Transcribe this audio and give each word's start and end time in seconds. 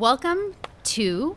Welcome 0.00 0.54
to 0.84 1.36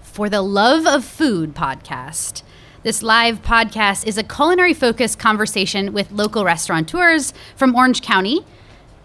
For 0.00 0.30
the 0.30 0.40
Love 0.40 0.86
of 0.86 1.04
Food 1.04 1.52
podcast. 1.52 2.44
This 2.84 3.02
live 3.02 3.42
podcast 3.42 4.06
is 4.06 4.16
a 4.16 4.22
culinary 4.22 4.72
focused 4.72 5.18
conversation 5.18 5.92
with 5.92 6.12
local 6.12 6.44
restaurateurs 6.44 7.34
from 7.56 7.74
Orange 7.74 8.02
County. 8.02 8.46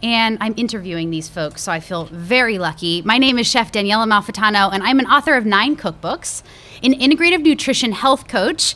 And 0.04 0.38
I'm 0.40 0.54
interviewing 0.58 1.10
these 1.10 1.28
folks, 1.28 1.64
so 1.64 1.72
I 1.72 1.80
feel 1.80 2.06
very 2.12 2.60
lucky. 2.60 3.02
My 3.02 3.18
name 3.18 3.40
is 3.40 3.48
Chef 3.48 3.72
Daniela 3.72 4.08
Malfitano, 4.08 4.72
and 4.72 4.84
I'm 4.84 5.00
an 5.00 5.08
author 5.08 5.36
of 5.36 5.44
nine 5.44 5.76
cookbooks, 5.76 6.44
an 6.84 6.94
integrative 6.94 7.42
nutrition 7.42 7.94
health 7.94 8.28
coach, 8.28 8.76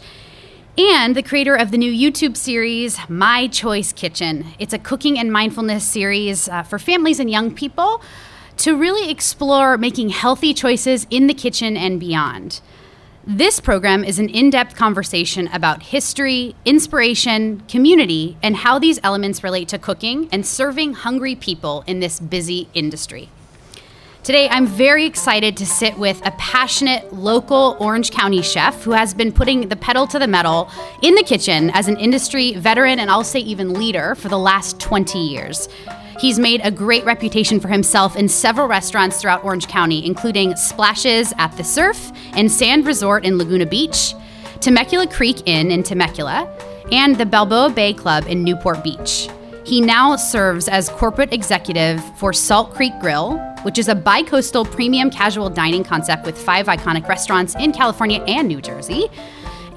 and 0.79 1.15
the 1.15 1.21
creator 1.21 1.53
of 1.53 1.69
the 1.69 1.77
new 1.77 1.93
YouTube 1.93 2.35
series, 2.37 2.97
My 3.07 3.47
Choice 3.49 3.93
Kitchen. 3.93 4.47
It's 4.57 4.73
a 4.73 4.79
cooking 4.79 5.19
and 5.19 5.31
mindfulness 5.31 5.85
series 5.85 6.49
uh, 6.49 6.63
for 6.63 6.79
families 6.79 7.19
and 7.19 7.29
young 7.29 7.53
people 7.53 8.01
to 8.57 8.75
really 8.75 9.09
explore 9.09 9.77
making 9.77 10.09
healthy 10.09 10.53
choices 10.53 11.07
in 11.09 11.27
the 11.27 11.33
kitchen 11.33 11.75
and 11.75 11.99
beyond. 11.99 12.61
This 13.25 13.61
program 13.61 14.03
is 14.03 14.19
an 14.19 14.27
in 14.27 14.49
depth 14.49 14.75
conversation 14.75 15.47
about 15.53 15.81
history, 15.83 16.55
inspiration, 16.65 17.61
community, 17.69 18.35
and 18.43 18.57
how 18.57 18.79
these 18.79 18.99
elements 19.01 19.43
relate 19.43 19.69
to 19.69 19.79
cooking 19.79 20.27
and 20.31 20.45
serving 20.45 20.93
hungry 20.93 21.33
people 21.33 21.85
in 21.87 22.01
this 22.01 22.19
busy 22.19 22.67
industry. 22.73 23.29
Today, 24.23 24.47
I'm 24.49 24.65
very 24.65 25.05
excited 25.05 25.57
to 25.57 25.65
sit 25.65 25.97
with 25.97 26.25
a 26.25 26.31
passionate 26.31 27.13
local 27.13 27.75
Orange 27.79 28.11
County 28.11 28.41
chef 28.41 28.83
who 28.83 28.91
has 28.91 29.13
been 29.13 29.33
putting 29.33 29.67
the 29.67 29.75
pedal 29.75 30.07
to 30.07 30.19
the 30.19 30.27
metal 30.27 30.69
in 31.01 31.15
the 31.15 31.23
kitchen 31.23 31.71
as 31.71 31.87
an 31.87 31.97
industry 31.97 32.53
veteran 32.53 32.99
and 32.99 33.09
I'll 33.09 33.25
say 33.25 33.39
even 33.39 33.73
leader 33.73 34.15
for 34.15 34.29
the 34.29 34.37
last 34.37 34.79
20 34.79 35.19
years. 35.19 35.67
He's 36.19 36.39
made 36.39 36.61
a 36.63 36.71
great 36.71 37.03
reputation 37.05 37.59
for 37.59 37.67
himself 37.67 38.15
in 38.15 38.29
several 38.29 38.67
restaurants 38.67 39.19
throughout 39.19 39.43
Orange 39.43 39.67
County, 39.67 40.05
including 40.05 40.55
Splashes 40.55 41.33
at 41.37 41.55
the 41.57 41.63
Surf 41.63 42.11
and 42.33 42.51
Sand 42.51 42.85
Resort 42.85 43.25
in 43.25 43.37
Laguna 43.37 43.65
Beach, 43.65 44.13
Temecula 44.61 45.07
Creek 45.07 45.41
Inn 45.45 45.71
in 45.71 45.83
Temecula, 45.83 46.47
and 46.91 47.17
the 47.17 47.25
Balboa 47.25 47.69
Bay 47.69 47.93
Club 47.93 48.25
in 48.27 48.43
Newport 48.43 48.83
Beach. 48.83 49.29
He 49.65 49.79
now 49.81 50.15
serves 50.15 50.67
as 50.67 50.89
corporate 50.89 51.33
executive 51.33 52.03
for 52.17 52.33
Salt 52.33 52.73
Creek 52.73 52.93
Grill, 52.99 53.37
which 53.63 53.77
is 53.77 53.87
a 53.87 53.95
bi-coastal 53.95 54.65
premium 54.65 55.09
casual 55.09 55.49
dining 55.49 55.83
concept 55.83 56.25
with 56.25 56.37
five 56.37 56.67
iconic 56.67 57.07
restaurants 57.07 57.55
in 57.55 57.71
California 57.71 58.21
and 58.27 58.47
New 58.47 58.61
Jersey. 58.61 59.07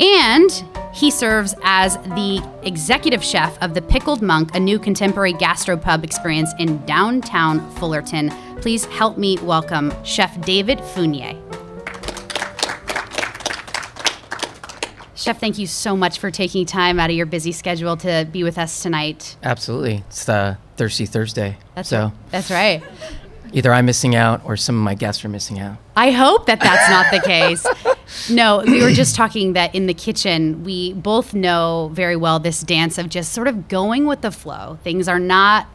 And 0.01 0.51
he 0.93 1.11
serves 1.11 1.55
as 1.63 1.97
the 1.97 2.43
executive 2.63 3.23
chef 3.23 3.57
of 3.63 3.75
the 3.75 3.83
Pickled 3.83 4.23
Monk, 4.23 4.55
a 4.55 4.61
new 4.61 4.79
contemporary 4.79 5.35
gastropub 5.35 6.05
experience 6.05 6.53
in 6.59 6.85
downtown 6.87 7.71
Fullerton. 7.73 8.31
Please 8.61 8.85
help 8.87 9.19
me 9.19 9.39
welcome 9.43 9.93
Chef 10.05 10.41
David 10.41 10.81
Fournier. 10.81 11.41
Chef, 15.15 15.41
thank 15.41 15.59
you 15.59 15.67
so 15.67 15.97
much 15.97 16.19
for 16.19 16.31
taking 16.31 16.67
time 16.67 17.01
out 17.01 17.11
of 17.11 17.17
your 17.17 17.27
busy 17.27 17.51
schedule 17.51 17.97
to 17.97 18.29
be 18.31 18.45
with 18.45 18.59
us 18.59 18.83
tonight. 18.83 19.37
Absolutely. 19.43 20.05
It's 20.09 20.25
the 20.25 20.59
Thirsty 20.77 21.07
Thursday. 21.07 21.57
That's 21.75 21.89
so 21.89 22.05
right. 22.05 22.13
That's 22.31 22.51
right. 22.51 22.83
Either 23.57 23.73
I'm 23.73 23.87
missing 23.87 24.15
out 24.15 24.43
or 24.45 24.55
some 24.59 24.77
of 24.77 24.83
my 24.83 24.95
guests 24.95 25.25
are 25.25 25.31
missing 25.31 25.59
out. 25.59 25.79
I 25.97 26.11
hope 26.11 26.45
that 26.45 26.61
that's 26.61 26.91
not 26.91 27.11
the 27.11 27.27
case. 27.27 27.67
No, 28.31 28.63
we 28.67 28.83
were 28.83 28.93
just 28.93 29.17
talking 29.17 29.55
that 29.55 29.75
in 29.75 29.87
the 29.87 29.95
kitchen, 29.95 30.63
we 30.63 30.93
both 30.93 31.33
know 31.33 31.91
very 31.95 32.17
well 32.17 32.39
this 32.39 32.61
dance 32.61 32.99
of 32.99 33.09
just 33.09 33.33
sort 33.33 33.49
of 33.49 33.67
going 33.67 34.05
with 34.05 34.21
the 34.21 34.31
flow. 34.31 34.79
Things 34.85 35.09
are 35.09 35.19
not 35.19 35.69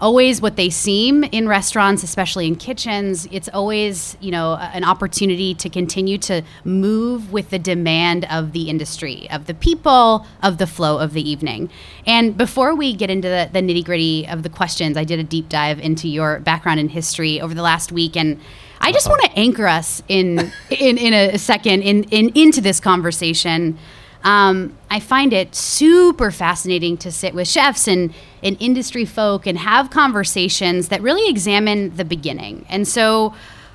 always 0.00 0.40
what 0.40 0.56
they 0.56 0.70
seem 0.70 1.24
in 1.24 1.48
restaurants, 1.48 2.02
especially 2.02 2.46
in 2.46 2.56
kitchens. 2.56 3.26
It's 3.30 3.48
always, 3.48 4.16
you 4.20 4.30
know, 4.30 4.54
an 4.54 4.84
opportunity 4.84 5.54
to 5.54 5.68
continue 5.68 6.18
to 6.18 6.42
move 6.64 7.32
with 7.32 7.50
the 7.50 7.58
demand 7.58 8.26
of 8.30 8.52
the 8.52 8.68
industry, 8.68 9.28
of 9.30 9.46
the 9.46 9.54
people, 9.54 10.26
of 10.42 10.58
the 10.58 10.66
flow 10.66 10.98
of 10.98 11.12
the 11.12 11.28
evening. 11.28 11.70
And 12.06 12.36
before 12.36 12.74
we 12.74 12.94
get 12.94 13.10
into 13.10 13.28
the, 13.28 13.50
the 13.52 13.60
nitty 13.60 13.84
gritty 13.84 14.26
of 14.28 14.42
the 14.42 14.48
questions, 14.48 14.96
I 14.96 15.04
did 15.04 15.18
a 15.18 15.24
deep 15.24 15.48
dive 15.48 15.80
into 15.80 16.08
your 16.08 16.40
background 16.40 16.80
and 16.80 16.90
history 16.90 17.40
over 17.40 17.54
the 17.54 17.62
last 17.62 17.92
week 17.92 18.16
and 18.16 18.40
I 18.80 18.92
just 18.92 19.06
uh-huh. 19.06 19.16
want 19.20 19.32
to 19.32 19.38
anchor 19.38 19.66
us 19.66 20.02
in 20.08 20.52
in, 20.70 20.98
in 20.98 21.12
a 21.12 21.38
second 21.38 21.82
in, 21.82 22.04
in 22.04 22.30
into 22.34 22.60
this 22.60 22.80
conversation. 22.80 23.78
Um, 24.24 24.76
I 24.90 25.00
find 25.00 25.32
it 25.32 25.54
super 25.54 26.30
fascinating 26.30 26.96
to 26.98 27.12
sit 27.12 27.34
with 27.34 27.48
chefs 27.48 27.86
and, 27.86 28.12
and 28.42 28.56
industry 28.60 29.04
folk 29.04 29.46
and 29.46 29.58
have 29.58 29.90
conversations 29.90 30.88
that 30.88 31.00
really 31.02 31.30
examine 31.30 31.96
the 31.96 32.04
beginning. 32.04 32.66
And 32.68 32.86
so, 32.86 33.34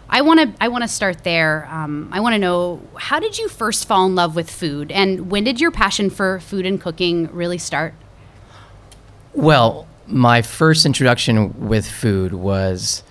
I 0.09 0.21
want 0.21 0.39
to 0.41 0.63
I 0.63 0.67
want 0.67 0.83
to 0.83 0.87
start 0.87 1.23
there. 1.23 1.67
Um, 1.71 2.09
I 2.11 2.19
want 2.19 2.33
to 2.33 2.37
know 2.39 2.81
how 2.95 3.19
did 3.19 3.39
you 3.39 3.47
first 3.47 3.87
fall 3.87 4.05
in 4.05 4.13
love 4.13 4.35
with 4.35 4.51
food, 4.51 4.91
and 4.91 5.31
when 5.31 5.43
did 5.43 5.59
your 5.59 5.71
passion 5.71 6.11
for 6.11 6.39
food 6.39 6.67
and 6.67 6.79
cooking 6.79 7.29
really 7.31 7.57
start? 7.57 7.95
Well, 9.33 9.87
my 10.05 10.43
first 10.43 10.85
introduction 10.85 11.67
with 11.67 11.89
food 11.89 12.33
was 12.33 13.01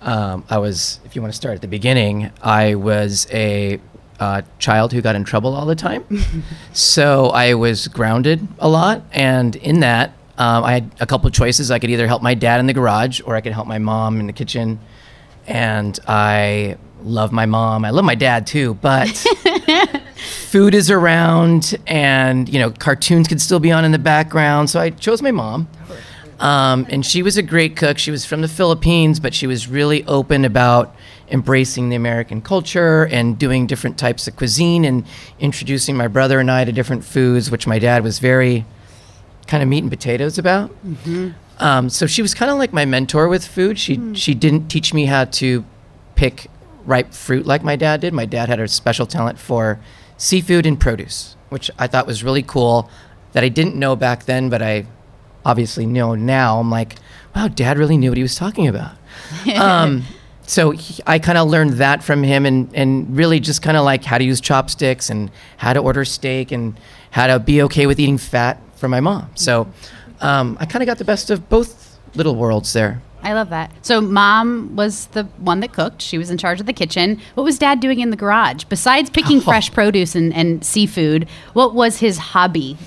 um, 0.00 0.44
I 0.48 0.58
was, 0.58 1.00
if 1.04 1.14
you 1.14 1.20
want 1.20 1.32
to 1.32 1.36
start 1.36 1.56
at 1.56 1.60
the 1.60 1.68
beginning, 1.68 2.30
I 2.40 2.74
was 2.74 3.26
a 3.30 3.80
uh, 4.20 4.42
child 4.58 4.92
who 4.92 5.00
got 5.00 5.16
in 5.16 5.24
trouble 5.24 5.54
all 5.54 5.66
the 5.66 5.74
time. 5.74 6.04
so 6.72 7.30
I 7.30 7.54
was 7.54 7.88
grounded 7.88 8.46
a 8.58 8.68
lot. 8.68 9.02
And 9.12 9.56
in 9.56 9.80
that, 9.80 10.12
um, 10.38 10.62
I 10.62 10.72
had 10.72 10.90
a 11.00 11.06
couple 11.06 11.26
of 11.26 11.32
choices. 11.32 11.70
I 11.70 11.78
could 11.78 11.90
either 11.90 12.06
help 12.06 12.22
my 12.22 12.34
dad 12.34 12.60
in 12.60 12.66
the 12.66 12.72
garage 12.72 13.20
or 13.24 13.34
I 13.34 13.40
could 13.40 13.52
help 13.52 13.66
my 13.66 13.78
mom 13.78 14.20
in 14.20 14.26
the 14.26 14.32
kitchen. 14.32 14.78
And 15.46 15.98
I 16.06 16.76
love 17.02 17.32
my 17.32 17.46
mom. 17.46 17.84
I 17.84 17.90
love 17.90 18.04
my 18.04 18.14
dad 18.14 18.46
too, 18.46 18.74
but 18.74 19.08
food 20.16 20.74
is 20.74 20.90
around 20.90 21.76
and, 21.86 22.48
you 22.48 22.58
know, 22.58 22.70
cartoons 22.70 23.26
could 23.26 23.40
still 23.40 23.58
be 23.58 23.72
on 23.72 23.84
in 23.84 23.92
the 23.92 23.98
background. 23.98 24.68
So 24.70 24.80
I 24.80 24.90
chose 24.90 25.22
my 25.22 25.30
mom. 25.30 25.68
Um, 26.40 26.86
and 26.88 27.04
she 27.04 27.22
was 27.22 27.36
a 27.36 27.42
great 27.42 27.76
cook. 27.76 27.98
She 27.98 28.10
was 28.10 28.24
from 28.24 28.40
the 28.40 28.48
Philippines, 28.48 29.20
but 29.20 29.34
she 29.34 29.46
was 29.46 29.68
really 29.68 30.04
open 30.06 30.44
about 30.44 30.94
embracing 31.30 31.88
the 31.88 31.96
American 31.96 32.40
culture 32.42 33.04
and 33.06 33.38
doing 33.38 33.66
different 33.66 33.98
types 33.98 34.26
of 34.26 34.36
cuisine 34.36 34.84
and 34.84 35.04
introducing 35.38 35.96
my 35.96 36.08
brother 36.08 36.40
and 36.40 36.50
I 36.50 36.64
to 36.64 36.72
different 36.72 37.04
foods, 37.04 37.50
which 37.50 37.66
my 37.66 37.78
dad 37.78 38.02
was 38.02 38.18
very 38.18 38.64
kind 39.46 39.62
of 39.62 39.68
meat 39.68 39.82
and 39.82 39.90
potatoes 39.90 40.38
about. 40.38 40.70
Um, 41.58 41.90
so 41.90 42.06
she 42.06 42.22
was 42.22 42.34
kind 42.34 42.50
of 42.50 42.58
like 42.58 42.72
my 42.72 42.84
mentor 42.84 43.28
with 43.28 43.46
food. 43.46 43.78
She 43.78 44.14
she 44.14 44.34
didn't 44.34 44.68
teach 44.68 44.94
me 44.94 45.06
how 45.06 45.26
to 45.26 45.64
pick 46.14 46.48
ripe 46.84 47.12
fruit 47.12 47.46
like 47.46 47.62
my 47.62 47.76
dad 47.76 48.00
did. 48.00 48.14
My 48.14 48.24
dad 48.26 48.48
had 48.48 48.58
a 48.60 48.68
special 48.68 49.06
talent 49.06 49.38
for 49.38 49.78
seafood 50.16 50.66
and 50.66 50.80
produce, 50.80 51.36
which 51.50 51.70
I 51.78 51.86
thought 51.86 52.06
was 52.06 52.24
really 52.24 52.42
cool. 52.42 52.90
That 53.32 53.44
I 53.44 53.48
didn't 53.48 53.76
know 53.76 53.94
back 53.94 54.24
then, 54.24 54.48
but 54.48 54.60
I 54.62 54.86
obviously 55.44 55.86
know 55.86 56.14
now. 56.14 56.58
I'm 56.58 56.70
like, 56.70 56.96
wow, 57.36 57.48
dad 57.48 57.78
really 57.78 57.96
knew 57.96 58.10
what 58.10 58.16
he 58.16 58.22
was 58.22 58.34
talking 58.34 58.66
about. 58.66 58.96
um, 59.56 60.04
so 60.50 60.72
he, 60.72 61.00
I 61.06 61.20
kind 61.20 61.38
of 61.38 61.48
learned 61.48 61.74
that 61.74 62.02
from 62.02 62.24
him 62.24 62.44
and, 62.44 62.68
and 62.74 63.16
really 63.16 63.38
just 63.38 63.62
kind 63.62 63.76
of 63.76 63.84
like 63.84 64.02
how 64.02 64.18
to 64.18 64.24
use 64.24 64.40
chopsticks 64.40 65.08
and 65.08 65.30
how 65.58 65.72
to 65.72 65.78
order 65.78 66.04
steak 66.04 66.50
and 66.50 66.78
how 67.12 67.28
to 67.28 67.38
be 67.38 67.62
okay 67.62 67.86
with 67.86 68.00
eating 68.00 68.18
fat 68.18 68.60
from 68.74 68.90
my 68.90 68.98
mom. 68.98 69.30
So 69.36 69.68
um, 70.20 70.56
I 70.58 70.66
kind 70.66 70.82
of 70.82 70.88
got 70.88 70.98
the 70.98 71.04
best 71.04 71.30
of 71.30 71.48
both 71.48 71.96
little 72.16 72.34
worlds 72.34 72.72
there. 72.72 73.00
I 73.22 73.32
love 73.34 73.50
that. 73.50 73.70
So, 73.86 74.00
mom 74.00 74.74
was 74.76 75.06
the 75.08 75.24
one 75.36 75.60
that 75.60 75.72
cooked. 75.74 76.00
She 76.00 76.16
was 76.16 76.30
in 76.30 76.38
charge 76.38 76.58
of 76.58 76.64
the 76.64 76.72
kitchen. 76.72 77.20
What 77.34 77.44
was 77.44 77.58
dad 77.58 77.78
doing 77.78 78.00
in 78.00 78.08
the 78.08 78.16
garage? 78.16 78.64
Besides 78.64 79.10
picking 79.10 79.40
fresh 79.42 79.70
produce 79.70 80.14
and, 80.14 80.32
and 80.32 80.64
seafood, 80.64 81.28
what 81.52 81.74
was 81.74 81.98
his 81.98 82.16
hobby? 82.16 82.78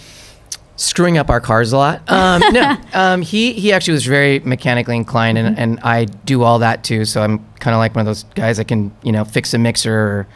Screwing 0.76 1.18
up 1.18 1.30
our 1.30 1.42
cars 1.42 1.74
a 1.74 1.78
lot. 1.78 2.10
Um, 2.12 2.42
no, 2.52 2.78
um, 2.94 3.22
he 3.22 3.54
he 3.54 3.72
actually 3.72 3.94
was 3.94 4.06
very 4.06 4.40
mechanically 4.40 4.96
inclined, 4.96 5.38
and, 5.38 5.58
and 5.58 5.80
I 5.82 6.06
do 6.06 6.44
all 6.44 6.60
that 6.60 6.84
too. 6.84 7.06
So 7.06 7.22
I'm 7.22 7.40
kind 7.60 7.74
of 7.74 7.80
like 7.80 7.96
one 7.96 8.02
of 8.02 8.06
those 8.06 8.24
guys 8.36 8.58
that 8.58 8.68
can 8.68 8.96
you 9.04 9.12
know 9.12 9.24
fix 9.24 9.54
a 9.54 9.58
mixer 9.58 9.94
or 9.94 10.28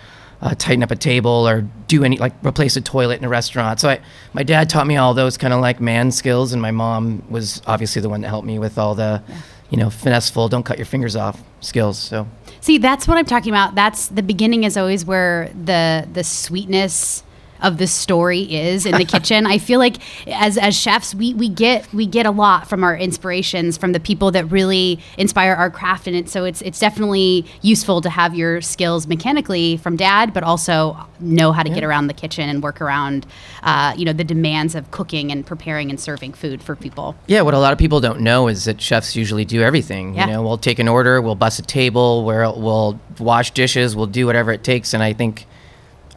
uh, 0.41 0.55
tighten 0.55 0.83
up 0.83 0.91
a 0.91 0.95
table 0.95 1.47
or 1.47 1.61
do 1.87 2.03
any 2.03 2.17
like 2.17 2.33
replace 2.45 2.75
a 2.75 2.81
toilet 2.81 3.19
in 3.19 3.25
a 3.25 3.29
restaurant. 3.29 3.79
So 3.79 3.89
I 3.89 3.99
my 4.33 4.43
dad 4.43 4.69
taught 4.69 4.87
me 4.87 4.97
all 4.97 5.13
those 5.13 5.37
kind 5.37 5.53
of 5.53 5.61
like 5.61 5.79
man 5.79 6.11
skills, 6.11 6.53
and 6.53 6.61
my 6.61 6.71
mom 6.71 7.23
was 7.29 7.61
obviously 7.67 8.01
the 8.01 8.09
one 8.09 8.21
that 8.21 8.29
helped 8.29 8.47
me 8.47 8.59
with 8.59 8.77
all 8.77 8.95
the 8.95 9.23
you 9.69 9.77
know 9.77 9.89
finesseful, 9.89 10.47
don't 10.49 10.63
cut 10.63 10.77
your 10.77 10.85
fingers 10.85 11.15
off 11.15 11.41
skills. 11.61 11.97
So 11.97 12.27
See, 12.61 12.77
that's 12.77 13.07
what 13.07 13.17
I'm 13.17 13.25
talking 13.25 13.51
about. 13.51 13.75
That's 13.75 14.07
the 14.09 14.23
beginning 14.23 14.63
is 14.63 14.77
always 14.77 15.05
where 15.05 15.51
the 15.53 16.07
the 16.11 16.23
sweetness 16.23 17.23
of 17.61 17.77
the 17.77 17.87
story 17.87 18.41
is 18.41 18.85
in 18.85 18.95
the 18.95 19.05
kitchen. 19.13 19.45
I 19.45 19.57
feel 19.57 19.79
like 19.79 19.97
as 20.27 20.57
as 20.57 20.75
chefs, 20.75 21.13
we 21.15 21.33
we 21.33 21.49
get 21.49 21.91
we 21.93 22.05
get 22.05 22.25
a 22.25 22.31
lot 22.31 22.67
from 22.67 22.83
our 22.83 22.95
inspirations 22.95 23.77
from 23.77 23.91
the 23.91 23.99
people 23.99 24.31
that 24.31 24.45
really 24.45 24.99
inspire 25.17 25.53
our 25.53 25.69
craft, 25.69 26.07
and 26.07 26.15
it 26.15 26.29
so 26.29 26.45
it's 26.45 26.61
it's 26.61 26.79
definitely 26.79 27.45
useful 27.61 28.01
to 28.01 28.09
have 28.09 28.35
your 28.35 28.61
skills 28.61 29.07
mechanically 29.07 29.77
from 29.77 29.95
dad, 29.95 30.33
but 30.33 30.43
also 30.43 30.97
know 31.19 31.51
how 31.51 31.63
to 31.63 31.69
get 31.69 31.83
around 31.83 32.07
the 32.07 32.13
kitchen 32.13 32.49
and 32.49 32.61
work 32.61 32.81
around, 32.81 33.25
uh, 33.63 33.93
you 33.97 34.05
know, 34.05 34.13
the 34.13 34.23
demands 34.23 34.75
of 34.75 34.91
cooking 34.91 35.31
and 35.31 35.45
preparing 35.45 35.89
and 35.89 35.99
serving 35.99 36.33
food 36.33 36.61
for 36.61 36.75
people. 36.75 37.15
Yeah, 37.27 37.41
what 37.41 37.53
a 37.53 37.59
lot 37.59 37.73
of 37.73 37.79
people 37.79 37.99
don't 37.99 38.21
know 38.21 38.47
is 38.47 38.65
that 38.65 38.81
chefs 38.81 39.15
usually 39.15 39.45
do 39.45 39.61
everything. 39.61 40.15
Yeah. 40.15 40.27
You 40.27 40.33
know, 40.33 40.43
we'll 40.43 40.57
take 40.57 40.79
an 40.79 40.87
order, 40.87 41.21
we'll 41.21 41.35
bus 41.35 41.59
a 41.59 41.63
table, 41.63 42.23
where 42.23 42.49
we'll 42.51 42.99
wash 43.19 43.51
dishes, 43.51 43.95
we'll 43.95 44.07
do 44.07 44.25
whatever 44.25 44.51
it 44.51 44.63
takes, 44.63 44.93
and 44.93 45.01
I 45.01 45.13
think 45.13 45.47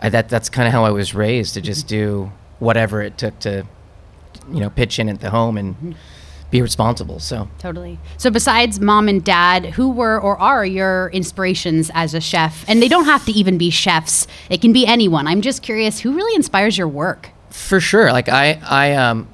I, 0.02 0.08
that 0.08 0.28
that's 0.28 0.48
kind 0.48 0.66
of 0.66 0.72
how 0.72 0.84
I 0.84 0.90
was 0.90 1.14
raised 1.14 1.54
to 1.54 1.60
just 1.60 1.86
do 1.86 2.32
whatever 2.58 3.02
it 3.02 3.18
took 3.18 3.38
to, 3.40 3.66
you 4.50 4.60
know, 4.60 4.70
pitch 4.70 4.98
in 4.98 5.08
at 5.08 5.20
the 5.20 5.30
home 5.30 5.56
and 5.56 5.94
be 6.50 6.62
responsible. 6.62 7.20
So 7.20 7.48
Totally. 7.58 7.98
So, 8.16 8.30
besides 8.30 8.80
mom 8.80 9.08
and 9.08 9.24
dad, 9.24 9.66
who 9.66 9.90
were 9.90 10.20
or 10.20 10.36
are 10.38 10.64
your 10.64 11.10
inspirations 11.12 11.90
as 11.94 12.14
a 12.14 12.20
chef? 12.20 12.64
And 12.68 12.82
they 12.82 12.88
don't 12.88 13.04
have 13.04 13.24
to 13.26 13.32
even 13.32 13.58
be 13.58 13.70
chefs; 13.70 14.26
it 14.48 14.60
can 14.60 14.72
be 14.72 14.86
anyone. 14.86 15.26
I'm 15.26 15.40
just 15.40 15.62
curious, 15.62 16.00
who 16.00 16.12
really 16.12 16.34
inspires 16.34 16.76
your 16.76 16.88
work? 16.88 17.30
For 17.50 17.80
sure. 17.80 18.12
Like 18.12 18.28
I, 18.28 18.60
I, 18.62 18.94
um, 18.94 19.28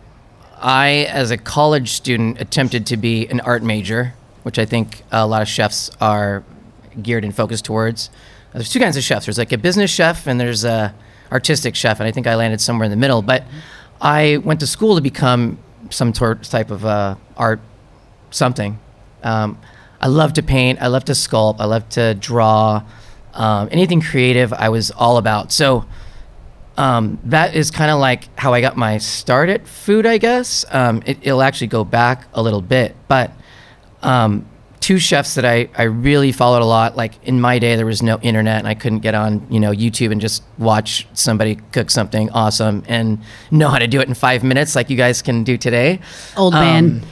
I 0.58 1.06
as 1.10 1.30
a 1.30 1.36
college 1.36 1.92
student 1.92 2.40
attempted 2.40 2.86
to 2.86 2.96
be 2.96 3.26
an 3.28 3.40
art 3.40 3.62
major, 3.62 4.14
which 4.42 4.58
I 4.58 4.64
think 4.64 5.02
a 5.12 5.26
lot 5.26 5.42
of 5.42 5.48
chefs 5.48 5.90
are 6.00 6.44
geared 7.02 7.24
and 7.24 7.34
focused 7.34 7.64
towards. 7.64 8.10
There's 8.56 8.70
two 8.70 8.80
kinds 8.80 8.96
of 8.96 9.02
chefs. 9.02 9.26
There's 9.26 9.36
like 9.36 9.52
a 9.52 9.58
business 9.58 9.90
chef 9.90 10.26
and 10.26 10.40
there's 10.40 10.64
a 10.64 10.94
artistic 11.30 11.74
chef, 11.74 12.00
and 12.00 12.08
I 12.08 12.10
think 12.10 12.26
I 12.26 12.36
landed 12.36 12.58
somewhere 12.60 12.86
in 12.86 12.90
the 12.90 12.96
middle. 12.96 13.20
But 13.20 13.44
I 14.00 14.38
went 14.38 14.60
to 14.60 14.66
school 14.66 14.94
to 14.94 15.02
become 15.02 15.58
some 15.90 16.12
tor- 16.14 16.36
type 16.36 16.70
of 16.70 16.84
uh, 16.86 17.16
art 17.36 17.60
something. 18.30 18.78
Um, 19.22 19.58
I 20.00 20.08
love 20.08 20.32
to 20.34 20.42
paint. 20.42 20.80
I 20.80 20.86
love 20.86 21.04
to 21.04 21.12
sculpt. 21.12 21.56
I 21.58 21.66
love 21.66 21.86
to 21.90 22.14
draw. 22.14 22.82
Um, 23.34 23.68
anything 23.70 24.00
creative, 24.00 24.54
I 24.54 24.70
was 24.70 24.90
all 24.90 25.18
about. 25.18 25.52
So 25.52 25.84
um, 26.78 27.18
that 27.24 27.54
is 27.54 27.70
kind 27.70 27.90
of 27.90 27.98
like 27.98 28.28
how 28.38 28.54
I 28.54 28.62
got 28.62 28.74
my 28.74 28.96
start 28.96 29.50
at 29.50 29.68
food, 29.68 30.06
I 30.06 30.16
guess. 30.16 30.64
Um, 30.70 31.02
it, 31.04 31.18
it'll 31.20 31.42
actually 31.42 31.66
go 31.66 31.84
back 31.84 32.26
a 32.32 32.42
little 32.42 32.62
bit, 32.62 32.96
but 33.06 33.32
um, 34.02 34.46
two 34.86 35.00
chefs 35.00 35.34
that 35.34 35.44
I, 35.44 35.68
I 35.76 35.82
really 35.82 36.30
followed 36.30 36.62
a 36.62 36.64
lot. 36.64 36.96
Like 36.96 37.14
in 37.24 37.40
my 37.40 37.58
day, 37.58 37.74
there 37.74 37.84
was 37.84 38.04
no 38.04 38.20
internet, 38.20 38.58
and 38.58 38.68
I 38.68 38.74
couldn't 38.74 39.00
get 39.00 39.16
on 39.16 39.44
you 39.50 39.58
know 39.58 39.72
YouTube 39.72 40.12
and 40.12 40.20
just 40.20 40.44
watch 40.58 41.08
somebody 41.12 41.56
cook 41.72 41.90
something 41.90 42.30
awesome 42.30 42.84
and 42.86 43.18
know 43.50 43.68
how 43.68 43.80
to 43.80 43.88
do 43.88 44.00
it 44.00 44.06
in 44.06 44.14
five 44.14 44.44
minutes, 44.44 44.76
like 44.76 44.88
you 44.88 44.96
guys 44.96 45.22
can 45.22 45.42
do 45.42 45.58
today. 45.58 45.98
Old 46.36 46.54
man. 46.54 46.84
Um, 46.84 47.02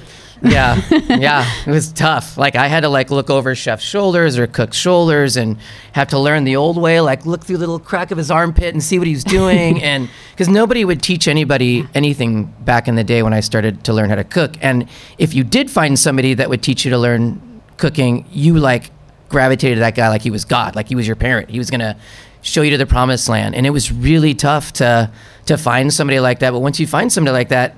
yeah, 0.41 0.81
yeah, 1.09 1.51
it 1.67 1.71
was 1.71 1.91
tough. 1.91 2.39
Like 2.39 2.55
I 2.55 2.69
had 2.69 2.83
to 2.83 2.89
like 2.89 3.11
look 3.11 3.29
over 3.29 3.57
chef's 3.57 3.83
shoulders 3.83 4.39
or 4.39 4.47
cook's 4.47 4.77
shoulders 4.77 5.37
and 5.37 5.57
have 5.95 6.07
to 6.09 6.19
learn 6.21 6.45
the 6.45 6.55
old 6.55 6.79
way, 6.81 7.01
like 7.01 7.27
look 7.27 7.45
through 7.45 7.57
the 7.57 7.67
little 7.67 7.81
crack 7.81 8.13
of 8.13 8.19
his 8.19 8.31
armpit 8.31 8.73
and 8.73 8.85
see 8.85 9.01
what 9.01 9.09
he 9.09 9.15
was 9.15 9.25
doing, 9.25 9.83
and 9.91 10.09
because 10.31 10.49
nobody 10.49 10.85
would 10.85 11.03
teach 11.03 11.27
anybody 11.27 11.89
anything 11.93 12.45
back 12.61 12.87
in 12.87 12.95
the 12.95 13.03
day 13.03 13.25
when 13.25 13.33
I 13.33 13.41
started 13.41 13.83
to 13.83 13.93
learn 13.93 14.11
how 14.11 14.17
to 14.17 14.23
cook. 14.23 14.55
And 14.61 14.89
if 15.19 15.35
you 15.35 15.43
did 15.43 15.73
find 15.73 15.99
somebody 15.99 16.35
that 16.35 16.49
would 16.49 16.63
teach 16.63 16.85
you 16.85 16.93
to 16.93 16.99
learn 16.99 17.54
cooking, 17.77 18.27
you 18.31 18.59
like 18.59 18.91
gravitated 19.29 19.77
to 19.77 19.81
that 19.81 19.95
guy 19.95 20.09
like 20.09 20.23
he 20.23 20.31
was 20.31 20.45
God, 20.45 20.77
like 20.77 20.89
he 20.89 20.95
was 20.95 21.07
your 21.07 21.17
parent. 21.17 21.51
He 21.51 21.59
was 21.59 21.71
gonna 21.71 21.97
show 22.43 22.63
you 22.63 22.71
to 22.71 22.77
the 22.77 22.87
promised 22.87 23.29
land, 23.29 23.55
and 23.55 23.67
it 23.67 23.71
was 23.71 23.91
really 23.91 24.35
tough 24.35 24.73
to 24.75 25.11
to 25.47 25.57
find 25.57 25.93
somebody 25.93 26.21
like 26.21 26.41
that. 26.41 26.53
But 26.53 26.61
once 26.61 26.79
you 26.81 26.87
find 26.87 27.13
somebody 27.13 27.33
like 27.33 27.49
that, 27.49 27.75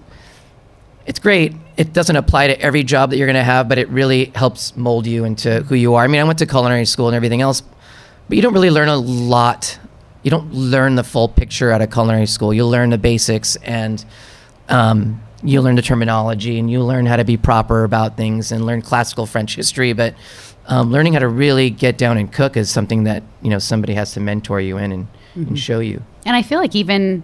it's 1.07 1.19
great. 1.19 1.55
It 1.77 1.93
doesn't 1.93 2.17
apply 2.17 2.49
to 2.49 2.61
every 2.61 2.83
job 2.83 3.11
that 3.11 3.17
you're 3.17 3.33
to 3.33 3.43
have, 3.43 3.69
but 3.69 3.79
it 3.79 3.89
really 3.89 4.27
helps 4.35 4.77
mold 4.77 5.07
you 5.07 5.25
into 5.25 5.63
who 5.63 5.75
you 5.75 5.95
are. 5.95 6.05
I 6.05 6.07
mean, 6.09 6.21
I 6.21 6.25
went 6.25 6.39
to 6.41 6.47
culinary 6.47 6.85
school 6.85 7.07
and 7.07 7.15
everything 7.15 7.41
else, 7.41 7.63
but 8.29 8.37
you 8.37 8.43
don't 8.43 8.55
really 8.55 8.71
learn 8.71 8.89
a 8.89 8.97
lot. 8.97 9.79
You 10.23 10.31
don't 10.31 10.53
learn 10.53 10.97
the 10.97 11.05
full 11.05 11.29
picture 11.29 11.71
at 11.71 11.81
a 11.81 11.87
culinary 11.87 12.27
school. 12.27 12.53
You'll 12.53 12.71
learn 12.71 12.91
the 12.91 12.99
basics 12.99 13.57
and 13.57 14.05
um, 14.69 15.21
you 15.43 15.61
learn 15.61 15.77
the 15.77 15.83
terminology 15.83 16.59
and 16.59 16.71
you 16.71 16.83
learn 16.83 17.07
how 17.07 17.17
to 17.17 17.25
be 17.25 17.37
proper 17.37 17.85
about 17.85 18.17
things 18.17 18.53
and 18.53 18.65
learn 18.65 18.83
classical 18.83 19.27
French 19.27 19.57
history. 19.57 19.93
But 19.93 20.15
um, 20.67 20.91
learning 20.91 21.13
how 21.13 21.21
to 21.21 21.29
really 21.29 21.71
get 21.71 21.99
down 21.99 22.17
and 22.19 22.33
cook 22.33 22.57
is 22.57 22.71
something 22.71 23.05
that 23.05 23.23
you 23.43 23.51
know 23.51 23.59
somebody 23.59 23.95
has 23.95 24.13
to 24.13 24.21
mentor 24.21 24.61
you 24.61 24.79
in 24.79 24.93
and, 24.93 25.09
and 25.35 25.59
show 25.59 25.81
you. 25.81 26.03
And 26.25 26.35
I 26.35 26.43
feel 26.43 26.59
like 26.59 26.75
even, 26.75 27.23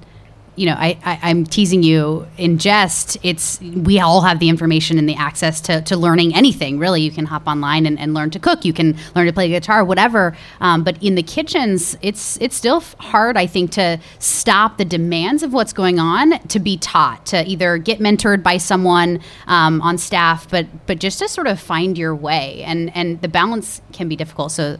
you 0.54 0.66
know, 0.66 0.74
I, 0.74 0.98
I, 1.04 1.18
I'm 1.22 1.46
teasing 1.46 1.82
you 1.82 2.26
in 2.36 2.58
jest. 2.58 3.16
It's 3.22 3.58
we 3.60 4.00
all 4.00 4.20
have 4.20 4.38
the 4.38 4.50
information 4.50 4.98
and 4.98 5.08
the 5.08 5.14
access 5.14 5.62
to, 5.62 5.80
to 5.82 5.96
learning 5.96 6.34
anything. 6.34 6.78
Really, 6.78 7.00
you 7.00 7.10
can 7.10 7.24
hop 7.24 7.46
online 7.46 7.86
and, 7.86 7.98
and 7.98 8.12
learn 8.12 8.30
to 8.30 8.38
cook. 8.38 8.64
You 8.64 8.74
can 8.74 8.96
learn 9.16 9.26
to 9.26 9.32
play 9.32 9.48
guitar, 9.48 9.82
whatever. 9.82 10.36
Um, 10.60 10.84
but 10.84 11.02
in 11.02 11.14
the 11.14 11.22
kitchens, 11.22 11.96
it's 12.02 12.36
it's 12.40 12.54
still 12.54 12.80
hard, 12.98 13.38
I 13.38 13.46
think, 13.46 13.70
to 13.72 13.98
stop 14.18 14.76
the 14.76 14.84
demands 14.84 15.42
of 15.42 15.54
what's 15.54 15.72
going 15.72 15.98
on 15.98 16.38
to 16.48 16.58
be 16.58 16.76
taught 16.76 17.24
to 17.26 17.46
either 17.46 17.78
get 17.78 17.98
mentored 17.98 18.42
by 18.42 18.58
someone 18.58 19.20
um, 19.46 19.80
on 19.80 19.96
staff, 19.96 20.48
but 20.50 20.66
but 20.86 20.98
just 20.98 21.18
to 21.20 21.28
sort 21.28 21.46
of 21.46 21.58
find 21.58 21.96
your 21.96 22.14
way. 22.14 22.62
And 22.64 22.94
and 22.94 23.22
the 23.22 23.28
balance 23.28 23.80
can 23.92 24.08
be 24.08 24.16
difficult. 24.16 24.52
So. 24.52 24.76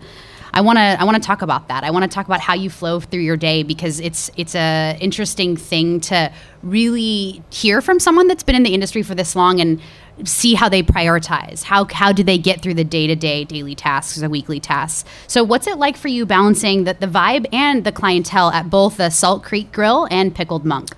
I 0.54 0.60
want 0.60 0.76
to 0.76 0.82
I 0.82 1.04
want 1.04 1.20
to 1.22 1.26
talk 1.26 1.40
about 1.40 1.68
that. 1.68 1.82
I 1.82 1.90
want 1.90 2.02
to 2.02 2.14
talk 2.14 2.26
about 2.26 2.40
how 2.40 2.54
you 2.54 2.68
flow 2.68 3.00
through 3.00 3.20
your 3.20 3.38
day 3.38 3.62
because 3.62 4.00
it's 4.00 4.30
it's 4.36 4.54
a 4.54 4.98
interesting 5.00 5.56
thing 5.56 6.00
to 6.00 6.30
really 6.62 7.42
hear 7.50 7.80
from 7.80 7.98
someone 7.98 8.28
that's 8.28 8.42
been 8.42 8.54
in 8.54 8.62
the 8.62 8.74
industry 8.74 9.02
for 9.02 9.14
this 9.14 9.34
long 9.34 9.60
and 9.60 9.80
see 10.24 10.52
how 10.52 10.68
they 10.68 10.82
prioritize. 10.82 11.62
How 11.62 11.86
how 11.86 12.12
do 12.12 12.22
they 12.22 12.36
get 12.36 12.60
through 12.60 12.74
the 12.74 12.84
day-to-day 12.84 13.44
daily 13.44 13.74
tasks 13.74 14.22
or 14.22 14.28
weekly 14.28 14.60
tasks? 14.60 15.08
So 15.26 15.42
what's 15.42 15.66
it 15.66 15.78
like 15.78 15.96
for 15.96 16.08
you 16.08 16.26
balancing 16.26 16.84
the, 16.84 16.94
the 16.94 17.06
vibe 17.06 17.46
and 17.52 17.84
the 17.84 17.92
clientele 17.92 18.50
at 18.50 18.68
both 18.68 18.98
the 18.98 19.08
Salt 19.08 19.42
Creek 19.42 19.72
Grill 19.72 20.06
and 20.10 20.34
Pickled 20.34 20.66
Monk? 20.66 20.90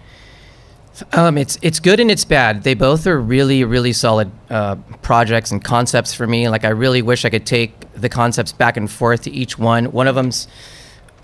Um, 1.12 1.38
it's 1.38 1.58
it's 1.60 1.80
good 1.80 1.98
and 1.98 2.10
it's 2.10 2.24
bad. 2.24 2.62
They 2.62 2.74
both 2.74 3.06
are 3.06 3.20
really 3.20 3.64
really 3.64 3.92
solid 3.92 4.30
uh, 4.48 4.76
projects 5.02 5.50
and 5.50 5.62
concepts 5.62 6.14
for 6.14 6.26
me. 6.26 6.48
Like 6.48 6.64
I 6.64 6.68
really 6.68 7.02
wish 7.02 7.24
I 7.24 7.30
could 7.30 7.46
take 7.46 7.72
the 7.94 8.08
concepts 8.08 8.52
back 8.52 8.76
and 8.76 8.90
forth 8.90 9.22
to 9.22 9.30
each 9.30 9.58
one. 9.58 9.86
One 9.86 10.06
of 10.06 10.14
them's 10.14 10.46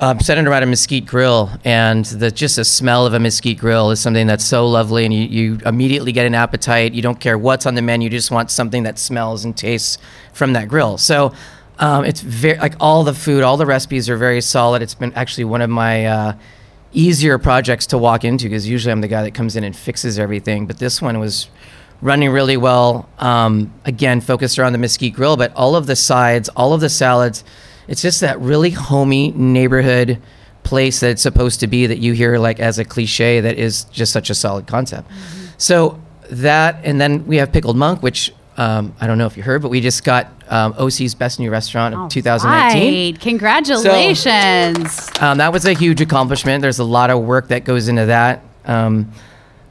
um, 0.01 0.19
centered 0.19 0.49
around 0.49 0.63
a 0.63 0.67
mesquite 0.67 1.07
grill, 1.07 1.51
and 1.65 2.05
the 2.05 2.31
just 2.31 2.57
the 2.57 2.65
smell 2.65 3.07
of 3.07 3.15
a 3.15 3.21
mesquite 3.21 3.59
grill 3.59 3.91
is 3.91 4.01
something 4.01 4.27
that's 4.27 4.45
so 4.45 4.67
lovely, 4.67 5.05
and 5.05 5.15
you, 5.15 5.23
you 5.23 5.59
immediately 5.65 6.11
get 6.11 6.27
an 6.27 6.35
appetite. 6.35 6.93
You 6.93 7.03
don't 7.03 7.21
care 7.21 7.39
what's 7.39 7.67
on 7.67 7.75
the 7.75 7.83
menu, 7.83 8.07
you 8.07 8.11
just 8.11 8.31
want 8.31 8.51
something 8.51 8.83
that 8.85 8.99
smells 8.99 9.45
and 9.45 9.57
tastes 9.57 9.99
from 10.33 10.53
that 10.55 10.69
grill. 10.69 10.99
So. 10.99 11.33
Um, 11.83 12.05
it's 12.05 12.21
very 12.21 12.59
like 12.59 12.75
all 12.79 13.05
the 13.05 13.15
food, 13.15 13.43
all 13.43 13.57
the 13.57 13.65
recipes 13.65 14.11
are 14.11 14.19
very 14.19 14.43
solid. 14.43 14.83
It's 14.83 14.93
been 14.93 15.15
actually 15.15 15.45
one 15.45 15.63
of 15.63 15.71
my 15.71 16.05
uh, 16.05 16.33
easier 16.93 17.39
projects 17.39 17.87
to 17.87 17.99
walk 17.99 18.25
into 18.25 18.47
because 18.47 18.69
usually 18.69 18.93
I'm 18.93 19.01
the 19.01 19.09
guy 19.09 19.23
that 19.23 19.33
comes 19.33 19.57
in 19.57 19.65
and 19.65 19.75
fixes 19.77 20.19
everything. 20.19 20.67
But 20.67 20.79
this 20.79 21.01
one 21.01 21.19
was 21.19 21.49
running 22.03 22.31
really 22.31 22.57
well. 22.57 23.09
Um, 23.19 23.73
again, 23.85 24.21
focused 24.21 24.59
around 24.59 24.73
the 24.73 24.79
mesquite 24.79 25.15
grill, 25.15 25.37
but 25.37 25.55
all 25.55 25.77
of 25.77 25.87
the 25.87 25.97
sides, 25.97 26.49
all 26.51 26.73
of 26.73 26.81
the 26.81 26.89
salads, 26.89 27.45
it's 27.89 28.03
just 28.03 28.21
that 28.21 28.41
really 28.41 28.71
homey 28.71 29.33
neighborhood 29.33 30.21
place 30.63 31.01
that 31.01 31.11
it's 31.11 31.23
supposed 31.23 31.61
to 31.61 31.67
be 31.67 31.87
that 31.87 31.99
you 31.99 32.13
hear 32.13 32.39
like 32.39 32.61
as 32.61 32.79
a 32.79 32.85
cliche 32.85 33.41
that 33.41 33.59
is 33.59 33.85
just 33.85 34.13
such 34.13 34.31
a 34.31 34.35
solid 34.35 34.67
concept. 34.67 35.11
So 35.59 36.01
that, 36.31 36.81
and 36.85 37.01
then 37.01 37.27
we 37.27 37.37
have 37.37 37.53
Pickled 37.53 37.77
Monk, 37.77 38.03
which 38.03 38.33
um, 38.61 38.95
I 39.01 39.07
don't 39.07 39.17
know 39.17 39.25
if 39.25 39.39
you 39.39 39.43
heard, 39.43 39.63
but 39.63 39.71
we 39.71 39.81
just 39.81 40.05
got 40.05 40.31
um, 40.51 40.75
OC's 40.77 41.15
Best 41.15 41.41
New 41.41 41.51
Restaurant 41.51 41.95
of 41.95 42.11
2019. 42.11 43.15
Right. 43.15 43.19
Congratulations. 43.19 45.11
Um, 45.19 45.39
that 45.39 45.51
was 45.51 45.65
a 45.65 45.73
huge 45.73 46.03
accomplishment. 46.03 46.61
There's 46.61 46.79
a 46.79 46.85
lot 46.85 47.09
of 47.09 47.23
work 47.23 47.49
that 47.49 47.65
goes 47.65 47.89
into 47.89 48.05
that. 48.07 48.43
Um, 48.67 49.13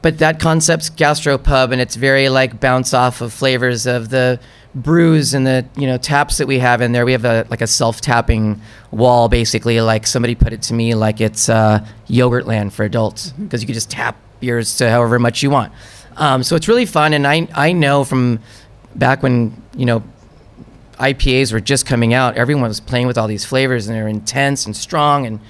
but 0.02 0.18
that 0.18 0.40
concept's 0.40 0.90
gastropub, 0.90 1.70
and 1.70 1.80
it's 1.80 1.94
very 1.94 2.28
like 2.30 2.58
bounce 2.58 2.92
off 2.92 3.20
of 3.20 3.32
flavors 3.32 3.86
of 3.86 4.08
the 4.08 4.40
brews 4.74 5.34
and 5.34 5.46
the 5.46 5.66
you 5.76 5.86
know 5.86 5.96
taps 5.96 6.38
that 6.38 6.48
we 6.48 6.58
have 6.58 6.80
in 6.80 6.90
there. 6.90 7.06
We 7.06 7.12
have 7.12 7.24
a 7.24 7.46
like 7.48 7.60
a 7.60 7.68
self 7.68 8.00
tapping 8.00 8.60
wall, 8.90 9.28
basically. 9.28 9.80
Like 9.80 10.04
somebody 10.04 10.34
put 10.34 10.52
it 10.52 10.62
to 10.62 10.74
me 10.74 10.96
like 10.96 11.20
it's 11.20 11.48
uh, 11.48 11.86
yogurt 12.08 12.44
land 12.44 12.74
for 12.74 12.84
adults 12.84 13.30
because 13.30 13.62
you 13.62 13.66
can 13.66 13.74
just 13.74 13.90
tap 13.90 14.16
yours 14.40 14.76
to 14.78 14.90
however 14.90 15.20
much 15.20 15.44
you 15.44 15.50
want. 15.50 15.72
Um, 16.16 16.42
so 16.42 16.56
it's 16.56 16.66
really 16.66 16.86
fun, 16.86 17.12
and 17.12 17.24
I 17.24 17.46
I 17.54 17.70
know 17.70 18.02
from 18.02 18.40
back 18.94 19.22
when 19.22 19.62
you 19.76 19.86
know 19.86 20.02
IPAs 20.98 21.52
were 21.52 21.60
just 21.60 21.86
coming 21.86 22.12
out, 22.12 22.36
everyone 22.36 22.68
was 22.68 22.80
playing 22.80 23.06
with 23.06 23.16
all 23.16 23.26
these 23.26 23.44
flavors 23.44 23.88
and 23.88 23.96
they're 23.96 24.08
intense 24.08 24.66
and 24.66 24.76
strong 24.76 25.26
and 25.26 25.40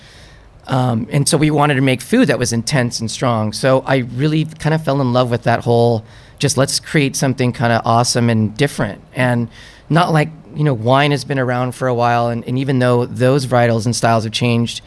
um, 0.67 1.09
and 1.11 1.29
so 1.29 1.37
we 1.37 1.51
wanted 1.51 1.75
to 1.75 1.81
make 1.81 2.01
food 2.01 2.29
that 2.29 2.39
was 2.39 2.53
intense 2.53 3.01
and 3.01 3.11
strong. 3.11 3.53
So 3.53 3.81
I 3.81 3.99
really 3.99 4.45
kind 4.45 4.73
of 4.73 4.85
fell 4.85 5.01
in 5.01 5.13
love 5.13 5.31
with 5.31 5.43
that 5.43 5.65
whole 5.65 6.05
just 6.39 6.57
let's 6.57 6.79
create 6.81 7.17
something 7.17 7.53
kind 7.53 7.73
of 7.73 7.83
awesome 7.85 8.31
and 8.31 8.57
different. 8.57 9.03
And 9.15 9.49
not 9.89 10.13
like 10.13 10.31
you 10.55 10.65
know 10.65 10.75
wine 10.75 11.11
has 11.11 11.25
been 11.25 11.39
around 11.39 11.73
for 11.73 11.89
a 11.89 11.95
while 11.95 12.29
and, 12.29 12.45
and 12.47 12.59
even 12.59 12.79
though 12.79 13.07
those 13.07 13.47
varietals 13.47 13.85
and 13.85 13.97
styles 13.97 14.25
have 14.25 14.33
changed, 14.33 14.83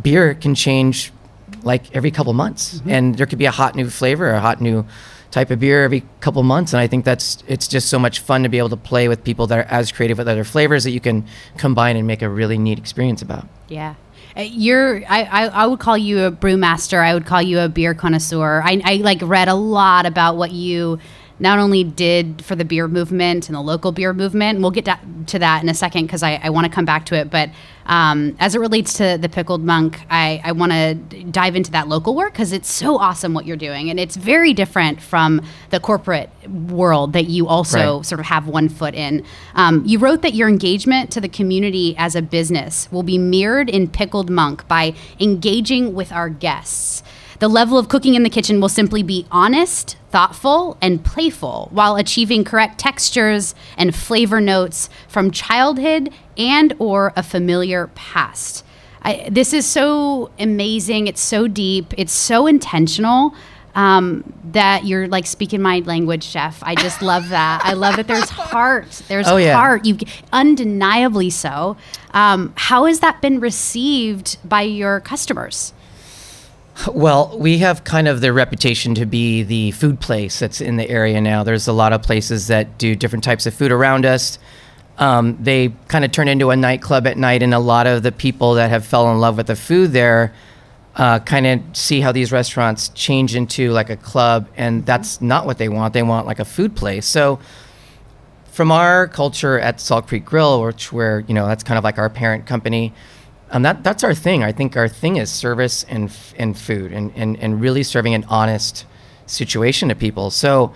beer 0.00 0.34
can 0.34 0.54
change 0.54 1.12
like 1.64 1.94
every 1.94 2.10
couple 2.10 2.32
months, 2.32 2.82
and 2.86 3.16
there 3.16 3.26
could 3.26 3.38
be 3.38 3.44
a 3.44 3.50
hot 3.50 3.74
new 3.74 3.88
flavor, 3.88 4.30
or 4.30 4.34
a 4.34 4.40
hot 4.40 4.60
new 4.60 4.84
type 5.32 5.50
of 5.50 5.58
beer 5.58 5.82
every 5.82 6.04
couple 6.20 6.42
months. 6.44 6.72
And 6.72 6.80
I 6.80 6.86
think 6.86 7.04
that's 7.04 7.42
it's 7.48 7.66
just 7.66 7.88
so 7.88 7.98
much 7.98 8.20
fun 8.20 8.44
to 8.44 8.48
be 8.48 8.58
able 8.58 8.68
to 8.68 8.76
play 8.76 9.08
with 9.08 9.24
people 9.24 9.48
that 9.48 9.58
are 9.58 9.68
as 9.68 9.90
creative 9.90 10.18
with 10.18 10.28
other 10.28 10.44
flavors 10.44 10.84
that 10.84 10.92
you 10.92 11.00
can 11.00 11.26
combine 11.56 11.96
and 11.96 12.06
make 12.06 12.22
a 12.22 12.28
really 12.28 12.58
neat 12.58 12.78
experience 12.78 13.22
about. 13.22 13.48
Yeah. 13.68 13.94
Uh, 14.36 14.42
You're, 14.42 15.02
I, 15.08 15.24
I, 15.24 15.46
I 15.48 15.66
would 15.66 15.80
call 15.80 15.98
you 15.98 16.24
a 16.24 16.30
brewmaster. 16.30 16.98
I 16.98 17.14
would 17.14 17.26
call 17.26 17.42
you 17.42 17.58
a 17.58 17.68
beer 17.68 17.94
connoisseur. 17.94 18.62
I, 18.62 18.80
I 18.84 18.94
like 18.96 19.18
read 19.22 19.48
a 19.48 19.54
lot 19.54 20.06
about 20.06 20.36
what 20.36 20.52
you 20.52 20.98
not 21.38 21.58
only 21.58 21.82
did 21.84 22.44
for 22.44 22.54
the 22.54 22.64
beer 22.64 22.86
movement 22.88 23.48
and 23.48 23.56
the 23.56 23.60
local 23.60 23.92
beer 23.92 24.12
movement. 24.12 24.56
and 24.56 24.62
We'll 24.62 24.70
get 24.70 24.88
to 25.28 25.38
that 25.38 25.62
in 25.62 25.68
a 25.68 25.74
second 25.74 26.06
because 26.06 26.22
I, 26.22 26.40
I 26.42 26.50
want 26.50 26.66
to 26.66 26.72
come 26.72 26.84
back 26.84 27.06
to 27.06 27.14
it. 27.16 27.30
But 27.30 27.50
um, 27.86 28.36
as 28.38 28.54
it 28.54 28.60
relates 28.60 28.92
to 28.98 29.18
the 29.20 29.28
pickled 29.28 29.64
monk, 29.64 30.00
I, 30.08 30.40
I 30.44 30.52
want 30.52 30.70
to 30.70 30.94
dive 31.24 31.56
into 31.56 31.72
that 31.72 31.88
local 31.88 32.14
work 32.14 32.32
because 32.32 32.52
it's 32.52 32.70
so 32.70 32.96
awesome 32.98 33.34
what 33.34 33.44
you're 33.44 33.56
doing. 33.56 33.90
And 33.90 33.98
it's 33.98 34.14
very 34.14 34.54
different 34.54 35.02
from 35.02 35.40
the 35.70 35.80
corporate 35.80 36.30
world 36.48 37.12
that 37.14 37.24
you 37.24 37.48
also 37.48 37.96
Right. 37.96 38.06
sort 38.06 38.20
of 38.20 38.26
have 38.26 38.46
one 38.46 38.68
foot 38.68 38.94
in. 38.94 39.24
Um, 39.56 39.82
you 39.84 39.98
wrote 39.98 40.22
that 40.22 40.34
your 40.34 40.48
engagement 40.48 41.10
to 41.12 41.20
the 41.20 41.28
community 41.28 41.96
as 41.98 42.14
a 42.14 42.22
business 42.22 42.86
will 42.92 43.02
be 43.02 43.18
mirrored 43.18 43.68
in 43.68 43.88
Pickled 43.88 44.30
Monk 44.30 44.68
by 44.68 44.94
engaging 45.18 45.92
with 45.94 46.12
our 46.12 46.28
guests. 46.28 47.02
The 47.42 47.48
level 47.48 47.76
of 47.76 47.88
cooking 47.88 48.14
in 48.14 48.22
the 48.22 48.30
kitchen 48.30 48.60
will 48.60 48.68
simply 48.68 49.02
be 49.02 49.26
honest, 49.28 49.96
thoughtful, 50.12 50.78
and 50.80 51.04
playful 51.04 51.70
while 51.72 51.96
achieving 51.96 52.44
correct 52.44 52.78
textures 52.78 53.56
and 53.76 53.92
flavor 53.92 54.40
notes 54.40 54.88
from 55.08 55.32
childhood 55.32 56.10
and 56.38 56.72
or 56.78 57.12
a 57.16 57.22
familiar 57.24 57.88
past. 57.96 58.64
I, 59.02 59.28
this 59.28 59.52
is 59.52 59.66
so 59.66 60.30
amazing. 60.38 61.08
It's 61.08 61.20
so 61.20 61.48
deep. 61.48 61.92
It's 61.98 62.12
so 62.12 62.46
intentional 62.46 63.34
um, 63.74 64.22
that 64.52 64.84
you're 64.84 65.08
like 65.08 65.26
speaking 65.26 65.60
my 65.60 65.80
language, 65.80 66.22
chef. 66.22 66.62
I 66.62 66.76
just 66.76 67.02
love 67.12 67.30
that. 67.30 67.62
I 67.64 67.72
love 67.72 67.96
that 67.96 68.06
there's 68.06 68.30
heart. 68.30 69.02
There's 69.08 69.26
Oh, 69.26 69.36
yeah. 69.36 69.56
heart. 69.56 69.84
You 69.84 69.98
undeniably 70.32 71.30
so. 71.30 71.76
Um, 72.14 72.52
how 72.56 72.84
has 72.84 73.00
that 73.00 73.20
been 73.20 73.40
received 73.40 74.38
by 74.48 74.62
your 74.62 75.00
customers? 75.00 75.72
Well, 76.92 77.38
we 77.38 77.58
have 77.58 77.84
kind 77.84 78.08
of 78.08 78.20
the 78.20 78.32
reputation 78.32 78.94
to 78.96 79.06
be 79.06 79.42
the 79.42 79.70
food 79.72 80.00
place 80.00 80.38
that's 80.38 80.60
in 80.60 80.76
the 80.76 80.88
area 80.88 81.20
now. 81.20 81.44
There's 81.44 81.68
a 81.68 81.72
lot 81.72 81.92
of 81.92 82.02
places 82.02 82.46
that 82.48 82.78
do 82.78 82.96
different 82.96 83.24
types 83.24 83.46
of 83.46 83.54
food 83.54 83.70
around 83.70 84.06
us. 84.06 84.38
Um, 84.98 85.38
they 85.40 85.72
kind 85.88 86.04
of 86.04 86.12
turn 86.12 86.28
into 86.28 86.50
a 86.50 86.56
nightclub 86.56 87.06
at 87.06 87.16
night, 87.16 87.42
and 87.42 87.54
a 87.54 87.58
lot 87.58 87.86
of 87.86 88.02
the 88.02 88.12
people 88.12 88.54
that 88.54 88.70
have 88.70 88.84
fell 88.84 89.10
in 89.12 89.20
love 89.20 89.36
with 89.36 89.46
the 89.46 89.56
food 89.56 89.92
there 89.92 90.32
uh, 90.96 91.18
kind 91.20 91.46
of 91.46 91.60
see 91.76 92.00
how 92.00 92.12
these 92.12 92.32
restaurants 92.32 92.90
change 92.90 93.34
into 93.34 93.70
like 93.70 93.90
a 93.90 93.96
club, 93.96 94.48
and 94.56 94.84
that's 94.84 95.20
not 95.20 95.46
what 95.46 95.58
they 95.58 95.68
want. 95.68 95.94
They 95.94 96.02
want 96.02 96.26
like 96.26 96.38
a 96.38 96.44
food 96.44 96.76
place. 96.76 97.06
So, 97.06 97.38
from 98.50 98.70
our 98.70 99.08
culture 99.08 99.58
at 99.58 99.80
Salt 99.80 100.06
Creek 100.06 100.24
Grill, 100.24 100.62
which 100.62 100.92
where 100.92 101.20
you 101.20 101.34
know 101.34 101.46
that's 101.46 101.64
kind 101.64 101.78
of 101.78 101.84
like 101.84 101.98
our 101.98 102.10
parent 102.10 102.46
company, 102.46 102.92
um, 103.52 103.62
that 103.62 103.84
that's 103.84 104.02
our 104.02 104.14
thing. 104.14 104.42
I 104.42 104.50
think 104.50 104.76
our 104.76 104.88
thing 104.88 105.16
is 105.16 105.30
service 105.30 105.84
and 105.84 106.10
and 106.36 106.56
food 106.56 106.90
and, 106.92 107.12
and 107.14 107.38
and 107.38 107.60
really 107.60 107.82
serving 107.82 108.14
an 108.14 108.24
honest 108.28 108.86
situation 109.26 109.90
to 109.90 109.94
people. 109.94 110.30
So 110.30 110.72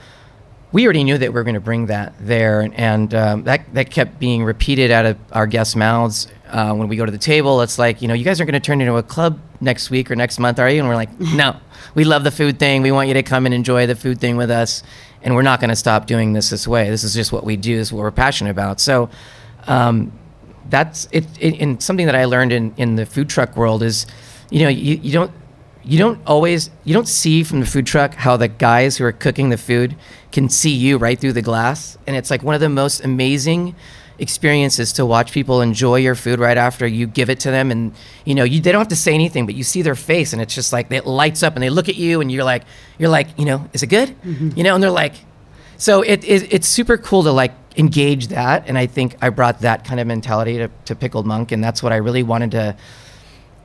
we 0.73 0.85
already 0.85 1.05
knew 1.05 1.17
that 1.17 1.31
we 1.31 1.35
were 1.35 1.45
going 1.45 1.55
to 1.55 1.61
bring 1.61 1.87
that 1.87 2.13
there, 2.21 2.61
and, 2.61 2.75
and 2.75 3.15
um, 3.15 3.45
that 3.45 3.73
that 3.73 3.91
kept 3.91 4.19
being 4.19 4.45
repeated 4.45 4.91
out 4.91 5.07
of 5.07 5.17
our 5.33 5.47
guests' 5.47 5.75
mouths 5.75 6.29
uh, 6.49 6.75
when 6.75 6.87
we 6.87 6.97
go 6.97 7.07
to 7.07 7.13
the 7.13 7.19
table. 7.19 7.63
It's 7.63 7.79
like 7.79 8.03
you 8.03 8.09
know, 8.09 8.15
you 8.15 8.25
guys 8.25 8.43
are 8.43 8.45
going 8.45 8.53
to 8.53 8.61
turn 8.61 8.83
into 8.83 8.97
a 8.97 9.03
club 9.03 9.41
next 9.63 9.89
week 9.89 10.11
or 10.11 10.17
next 10.17 10.39
month, 10.39 10.59
are 10.59 10.69
you? 10.69 10.81
And 10.81 10.89
we're 10.89 10.97
like, 10.97 11.19
no, 11.35 11.57
we 11.95 12.05
love 12.05 12.25
the 12.25 12.31
food 12.31 12.59
thing. 12.59 12.83
We 12.83 12.93
want 12.93 13.09
you 13.09 13.15
to 13.15 13.23
come 13.23 13.47
and 13.47 13.55
enjoy 13.55 13.87
the 13.87 13.97
food 13.97 14.21
thing 14.21 14.37
with 14.37 14.51
us, 14.51 14.83
and 15.23 15.35
we're 15.35 15.41
not 15.41 15.61
going 15.61 15.71
to 15.71 15.77
stop 15.77 16.07
doing 16.07 16.35
this 16.35 16.51
this 16.51 16.69
way. 16.69 16.91
This 16.91 17.05
is 17.05 17.15
just 17.15 17.33
what 17.33 17.45
we 17.45 17.57
do. 17.57 17.79
This 17.79 17.89
is 17.89 17.93
what 17.95 18.03
we're 18.03 18.11
passionate 18.11 18.51
about. 18.51 18.81
So. 18.81 19.09
Um, 19.67 20.13
that's 20.71 21.09
it, 21.13 21.27
it 21.41 21.61
and 21.61 21.83
something 21.83 22.07
that 22.07 22.15
I 22.15 22.25
learned 22.25 22.53
in, 22.53 22.75
in 22.77 22.97
the 22.97 23.07
food 23.07 23.29
truck 23.29 23.57
world 23.57 23.83
is, 23.83 24.07
you 24.51 24.61
know, 24.61 24.69
you, 24.69 24.97
you 25.03 25.13
don't 25.13 25.31
you 25.87 25.99
don't 25.99 26.21
always 26.27 26.71
you 26.85 26.93
don't 26.93 27.09
see 27.09 27.45
from 27.45 27.61
the 27.61 27.67
food 27.67 27.87
truck 27.87 28.15
how 28.15 28.37
the 28.37 28.49
guys 28.49 28.97
who 28.97 29.05
are 29.05 29.13
cooking 29.13 29.51
the 29.51 29.57
food 29.57 29.97
can 30.33 30.49
see 30.49 30.73
you 30.73 30.99
right 30.99 31.19
through 31.19 31.33
the 31.33 31.43
glass. 31.43 31.97
And 32.07 32.17
it's 32.17 32.31
like 32.31 32.43
one 32.43 32.55
of 32.55 32.61
the 32.61 32.69
most 32.69 33.05
amazing 33.05 33.77
experiences 34.19 34.95
to 34.95 35.05
watch 35.05 35.31
people 35.31 35.61
enjoy 35.61 35.97
your 35.97 36.15
food 36.15 36.39
right 36.41 36.57
after 36.57 36.87
you 36.87 37.07
give 37.07 37.31
it 37.31 37.39
to 37.41 37.51
them. 37.51 37.71
And 37.71 37.95
you 38.25 38.35
know 38.35 38.43
you 38.43 38.61
they 38.61 38.73
don't 38.73 38.81
have 38.81 38.89
to 38.89 38.97
say 38.97 39.15
anything 39.15 39.47
but 39.47 39.55
you 39.55 39.63
see 39.63 39.83
their 39.83 39.95
face 39.95 40.33
and 40.33 40.43
it's 40.43 40.55
just 40.55 40.73
like 40.73 40.91
it 40.91 41.07
lights 41.07 41.45
up 41.45 41.55
and 41.55 41.63
they 41.63 41.71
look 41.71 41.89
at 41.89 41.97
you 41.97 42.21
and 42.21 42.33
you're 42.33 42.45
like 42.45 42.65
you're 42.99 43.11
like 43.11 43.29
you 43.39 43.45
know 43.45 43.69
is 43.73 43.83
it 43.85 43.89
good? 43.89 44.09
Mm-hmm. 44.23 44.51
You 44.57 44.65
know 44.65 44.75
and 44.75 44.83
they're 44.83 44.91
like 44.91 45.15
so 45.77 46.03
it, 46.03 46.25
it 46.25 46.53
it's 46.53 46.69
super 46.69 46.97
cool 46.97 47.23
to 47.23 47.33
like 47.33 47.53
engage 47.77 48.29
that 48.29 48.65
and 48.67 48.79
i 48.79 48.87
think 48.87 49.17
i 49.21 49.29
brought 49.29 49.61
that 49.61 49.85
kind 49.85 50.01
of 50.01 50.07
mentality 50.07 50.57
to, 50.59 50.71
to 50.85 50.95
pickled 50.95 51.27
monk 51.27 51.53
and 51.53 51.63
that's 51.63 51.83
what 51.83 51.93
i 51.93 51.97
really 51.97 52.23
wanted 52.23 52.51
to 52.51 52.77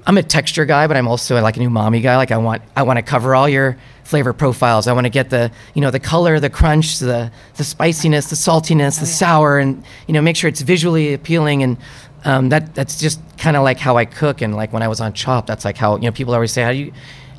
i'm 0.05 0.17
a 0.17 0.23
texture 0.23 0.65
guy 0.65 0.87
but 0.87 0.97
i'm 0.97 1.07
also 1.07 1.39
like 1.41 1.57
an 1.57 1.63
umami 1.63 2.01
guy. 2.01 2.17
Like 2.17 2.31
i 2.31 2.37
want 2.37 2.61
i 2.75 2.83
want 2.83 2.97
to 2.97 3.03
cover 3.03 3.35
all 3.35 3.47
your 3.47 3.77
flavor 4.03 4.33
profiles. 4.33 4.87
I 4.87 4.93
want 4.93 5.05
to 5.05 5.09
get 5.09 5.29
the 5.29 5.49
you 5.73 5.81
know 5.81 5.89
the 5.89 5.99
color 5.99 6.37
the 6.41 6.49
crunch 6.49 6.99
the 6.99 7.31
the 7.55 7.63
spiciness 7.63 8.29
the 8.29 8.35
saltiness 8.35 8.99
the 8.99 9.05
sour 9.05 9.57
and 9.57 9.81
you 10.05 10.13
know 10.13 10.21
make 10.21 10.35
sure 10.35 10.49
it's 10.49 10.59
visually 10.59 11.13
appealing 11.13 11.63
and 11.63 11.77
um, 12.25 12.49
that 12.49 12.75
that's 12.75 12.99
just 12.99 13.21
kind 13.37 13.55
of 13.55 13.63
like 13.63 13.79
how 13.79 13.95
i 13.95 14.03
cook 14.03 14.41
and 14.41 14.53
like 14.53 14.73
when 14.73 14.83
i 14.83 14.87
was 14.89 14.99
on 14.99 15.13
chop 15.13 15.47
that's 15.47 15.63
like 15.63 15.77
how 15.77 15.95
you 15.95 16.01
know 16.01 16.11
people 16.11 16.33
always 16.33 16.51
say 16.51 16.61
how 16.61 16.71
do 16.71 16.77
you 16.77 16.91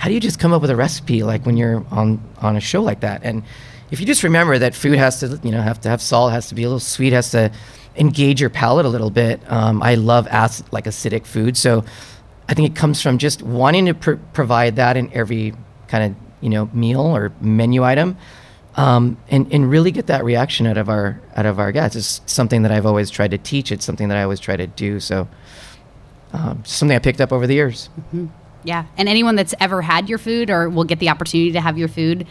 how 0.03 0.09
do 0.09 0.15
you 0.15 0.21
just 0.21 0.41
come 0.41 0.53
up 0.53 0.61
with 0.61 0.71
a 0.71 0.75
recipe 0.75 1.23
like 1.23 1.47
when 1.47 1.57
you're 1.57 1.87
on 1.93 2.21
on 2.39 2.57
a 2.57 2.61
show 2.61 2.83
like 2.83 2.99
that? 3.03 3.23
And 3.23 3.45
if 3.93 4.01
you 4.01 4.07
just 4.07 4.25
remember 4.25 4.59
that 4.59 4.75
food 4.75 4.97
has 4.99 5.21
to 5.21 5.39
you 5.45 5.53
know 5.53 5.61
have 5.61 5.81
to 5.83 5.89
have 5.89 6.03
salt 6.03 6.33
has 6.33 6.49
to 6.49 6.55
be 6.57 6.65
a 6.65 6.67
little 6.67 6.81
sweet 6.81 7.13
has 7.13 7.31
to 7.31 7.53
engage 7.95 8.41
your 8.41 8.49
palate 8.49 8.87
a 8.87 8.89
little 8.89 9.11
bit. 9.11 9.41
Um, 9.53 9.83
i 9.83 9.95
love 9.95 10.27
acid 10.29 10.67
like 10.73 10.87
acidic 10.87 11.27
food. 11.27 11.57
So 11.57 11.85
i 12.49 12.55
think 12.55 12.71
it 12.71 12.75
comes 12.75 13.01
from 13.01 13.19
just 13.19 13.43
wanting 13.43 13.87
to 13.87 13.95
pr- 13.95 14.23
provide 14.33 14.77
that 14.77 14.97
in 14.97 15.13
every 15.13 15.55
kind 15.87 16.05
of 16.05 16.17
you 16.41 16.49
know 16.49 16.69
meal 16.73 17.03
or 17.03 17.33
menu 17.41 17.85
item 17.85 18.17
um, 18.77 19.19
and, 19.29 19.53
and 19.53 19.71
really 19.71 19.91
get 19.91 20.07
that 20.07 20.25
reaction 20.25 20.67
out 20.67 20.79
of 20.79 20.89
our 20.89 21.21
out 21.37 21.45
of 21.45 21.59
our 21.61 21.71
guests. 21.71 21.97
It's 21.97 22.33
something 22.33 22.63
that 22.63 22.73
i've 22.73 22.87
always 22.87 23.11
tried 23.11 23.33
to 23.33 23.39
teach. 23.39 23.71
It's 23.71 23.85
something 23.85 24.09
that 24.09 24.17
i 24.17 24.23
always 24.23 24.41
try 24.41 24.57
to 24.57 24.67
do. 24.67 24.99
So 25.01 25.29
um, 26.33 26.65
something 26.65 26.97
i 26.97 26.99
picked 26.99 27.21
up 27.21 27.31
over 27.31 27.47
the 27.47 27.55
years. 27.55 27.91
Yeah. 28.65 28.87
And 28.97 29.09
anyone 29.09 29.35
that's 29.37 29.55
ever 29.61 29.83
had 29.83 30.09
your 30.09 30.19
food 30.19 30.49
or 30.49 30.71
will 30.71 30.85
get 30.85 30.99
the 30.99 31.11
opportunity 31.11 31.53
to 31.53 31.61
have 31.61 31.77
your 31.77 31.89
food 31.89 32.27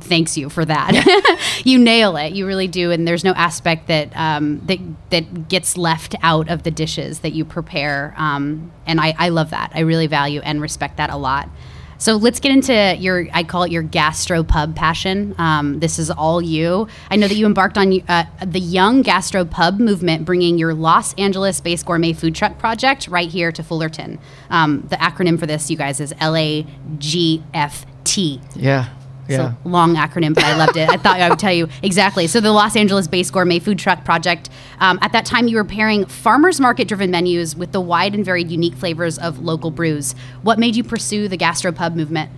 thanks 0.00 0.36
you 0.36 0.48
for 0.48 0.64
that. 0.64 1.60
you 1.64 1.78
nail 1.78 2.16
it. 2.16 2.32
You 2.32 2.46
really 2.46 2.68
do. 2.68 2.90
And 2.90 3.06
there's 3.06 3.24
no 3.24 3.32
aspect 3.32 3.88
that 3.88 4.14
um, 4.16 4.60
that 4.66 4.78
that 5.10 5.48
gets 5.48 5.76
left 5.76 6.14
out 6.22 6.48
of 6.48 6.62
the 6.62 6.70
dishes 6.70 7.20
that 7.20 7.32
you 7.32 7.44
prepare. 7.44 8.14
Um, 8.16 8.72
and 8.86 9.00
I, 9.00 9.14
I 9.18 9.28
love 9.30 9.50
that. 9.50 9.72
I 9.74 9.80
really 9.80 10.06
value 10.06 10.40
and 10.40 10.60
respect 10.60 10.96
that 10.96 11.10
a 11.10 11.16
lot. 11.16 11.48
So 12.02 12.16
let's 12.16 12.40
get 12.40 12.50
into 12.50 12.96
your, 12.98 13.28
I 13.32 13.44
call 13.44 13.62
it 13.62 13.70
your 13.70 13.84
gastro 13.84 14.42
pub 14.42 14.74
passion. 14.74 15.36
Um, 15.38 15.78
this 15.78 16.00
is 16.00 16.10
all 16.10 16.42
you. 16.42 16.88
I 17.08 17.14
know 17.14 17.28
that 17.28 17.36
you 17.36 17.46
embarked 17.46 17.78
on 17.78 18.00
uh, 18.08 18.24
the 18.44 18.58
Young 18.58 19.02
Gastro 19.02 19.44
Pub 19.44 19.78
movement, 19.78 20.24
bringing 20.24 20.58
your 20.58 20.74
Los 20.74 21.14
Angeles 21.14 21.60
based 21.60 21.86
gourmet 21.86 22.12
food 22.12 22.34
truck 22.34 22.58
project 22.58 23.06
right 23.06 23.28
here 23.28 23.52
to 23.52 23.62
Fullerton. 23.62 24.18
Um, 24.50 24.84
the 24.90 24.96
acronym 24.96 25.38
for 25.38 25.46
this, 25.46 25.70
you 25.70 25.76
guys, 25.76 26.00
is 26.00 26.12
LAGFT. 26.14 27.44
yeah 28.56 28.88
yeah 29.28 29.54
It's 29.54 29.64
a 29.64 29.68
long 29.68 29.94
acronym, 29.94 30.34
but 30.34 30.44
I 30.44 30.56
loved 30.56 30.76
it. 30.76 30.88
I 30.88 30.96
thought 30.96 31.20
I 31.20 31.28
would 31.28 31.38
tell 31.38 31.52
you 31.52 31.68
exactly. 31.82 32.26
So, 32.26 32.40
the 32.40 32.52
Los 32.52 32.76
Angeles 32.76 33.06
based 33.06 33.32
gourmet 33.32 33.58
food 33.58 33.78
truck 33.78 34.04
project, 34.04 34.50
um, 34.80 34.98
at 35.02 35.12
that 35.12 35.24
time, 35.24 35.48
you 35.48 35.56
were 35.56 35.64
pairing 35.64 36.06
farmers 36.06 36.60
market 36.60 36.88
driven 36.88 37.10
menus 37.10 37.56
with 37.56 37.72
the 37.72 37.80
wide 37.80 38.14
and 38.14 38.24
varied 38.24 38.50
unique 38.50 38.74
flavors 38.74 39.18
of 39.18 39.38
local 39.40 39.70
brews. 39.70 40.14
What 40.42 40.58
made 40.58 40.76
you 40.76 40.84
pursue 40.84 41.28
the 41.28 41.38
gastropub 41.38 41.94
movement? 41.94 42.30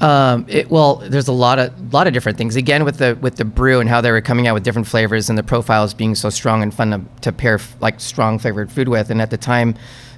Um, 0.00 0.46
it, 0.48 0.70
well, 0.70 0.96
there's 0.96 1.26
a 1.26 1.32
lot 1.32 1.58
of 1.58 1.92
lot 1.92 2.06
of 2.06 2.12
different 2.12 2.38
things. 2.38 2.54
Again, 2.54 2.84
with 2.84 2.98
the 2.98 3.18
with 3.20 3.36
the 3.36 3.44
brew 3.44 3.80
and 3.80 3.88
how 3.88 4.00
they 4.00 4.10
were 4.10 4.20
coming 4.20 4.46
out 4.46 4.54
with 4.54 4.62
different 4.62 4.86
flavors 4.86 5.28
and 5.28 5.36
the 5.36 5.42
profiles 5.42 5.92
being 5.92 6.14
so 6.14 6.30
strong 6.30 6.62
and 6.62 6.72
fun 6.72 6.90
to, 6.90 7.00
to 7.22 7.32
pair 7.32 7.54
f- 7.54 7.76
like 7.80 7.98
strong 8.00 8.38
flavored 8.38 8.70
food 8.70 8.88
with. 8.88 9.10
And 9.10 9.20
at 9.20 9.30
the 9.30 9.36
time, 9.36 9.74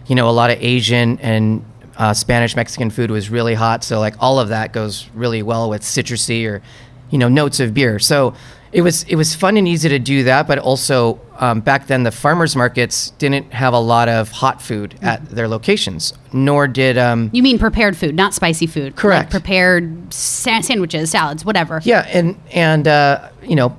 you 0.07 0.15
know, 0.15 0.29
a 0.29 0.33
lot 0.33 0.51
of 0.51 0.59
Asian 0.61 1.19
and 1.21 1.65
uh, 2.01 2.15
Spanish 2.15 2.57
Mexican 2.57 2.89
food 2.89 3.11
was 3.11 3.29
really 3.29 3.53
hot. 3.53 3.85
So 3.85 4.01
like 4.01 4.15
all 4.21 4.41
of 4.41 4.49
that 4.49 4.73
goes 4.73 5.07
really 5.15 5.43
well 5.43 5.69
with 5.69 5.83
citrusy 5.83 6.49
or 6.49 6.63
you 7.11 7.19
know 7.19 7.29
notes 7.29 7.61
of 7.61 7.75
beer. 7.75 7.99
So 7.99 8.35
it 8.73 8.81
was 8.81 9.03
it 9.03 9.17
was 9.17 9.35
fun 9.35 9.59
and 9.59 9.69
easy 9.69 9.91
to 9.91 9.99
do 9.99 10.25
that. 10.25 10.49
But 10.49 10.59
also 10.59 11.21
um, 11.37 11.61
back 11.61 11.89
then 11.89 12.03
the 12.05 12.11
farmers 12.11 12.57
markets 12.57 13.11
didn't 13.19 13.53
have 13.53 13.75
a 13.75 13.79
lot 13.79 14.09
of 14.09 14.31
hot 14.31 14.63
food 14.63 14.99
at 15.03 15.29
their 15.29 15.47
locations, 15.47 16.15
nor 16.33 16.67
did 16.67 16.97
um, 16.97 17.29
You 17.35 17.43
mean 17.43 17.59
prepared 17.59 17.99
food, 17.99 18.15
not 18.15 18.33
spicy 18.33 18.67
food. 18.67 18.97
Correct. 18.97 19.25
Like 19.25 19.31
prepared 19.31 20.15
sa- 20.15 20.63
sandwiches, 20.63 21.11
salads, 21.11 21.45
whatever. 21.45 21.83
Yeah, 21.85 22.07
and 22.11 22.41
and 22.53 22.89
uh, 22.89 23.29
you 23.43 23.57
know, 23.57 23.77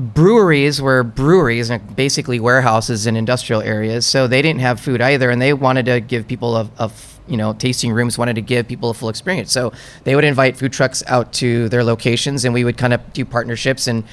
breweries 0.00 0.82
were 0.82 1.04
breweries 1.04 1.70
and 1.70 1.94
basically 1.94 2.40
warehouses 2.40 3.06
in 3.06 3.14
industrial 3.14 3.62
areas, 3.62 4.04
so 4.04 4.26
they 4.26 4.42
didn't 4.42 4.62
have 4.62 4.80
food 4.80 5.00
either, 5.00 5.30
and 5.30 5.40
they 5.40 5.52
wanted 5.52 5.86
to 5.86 6.00
give 6.00 6.26
people 6.26 6.56
a, 6.56 6.68
a 6.78 6.90
you 7.32 7.38
know 7.38 7.54
tasting 7.54 7.92
rooms 7.92 8.16
wanted 8.18 8.34
to 8.34 8.42
give 8.42 8.68
people 8.68 8.90
a 8.90 8.94
full 8.94 9.08
experience. 9.08 9.50
So 9.50 9.72
they 10.04 10.14
would 10.14 10.24
invite 10.24 10.56
food 10.56 10.72
trucks 10.72 11.02
out 11.08 11.32
to 11.34 11.68
their 11.70 11.82
locations, 11.82 12.44
and 12.44 12.54
we 12.54 12.62
would 12.62 12.76
kind 12.76 12.92
of 12.92 13.00
do 13.12 13.24
partnerships 13.24 13.88
and 13.88 14.04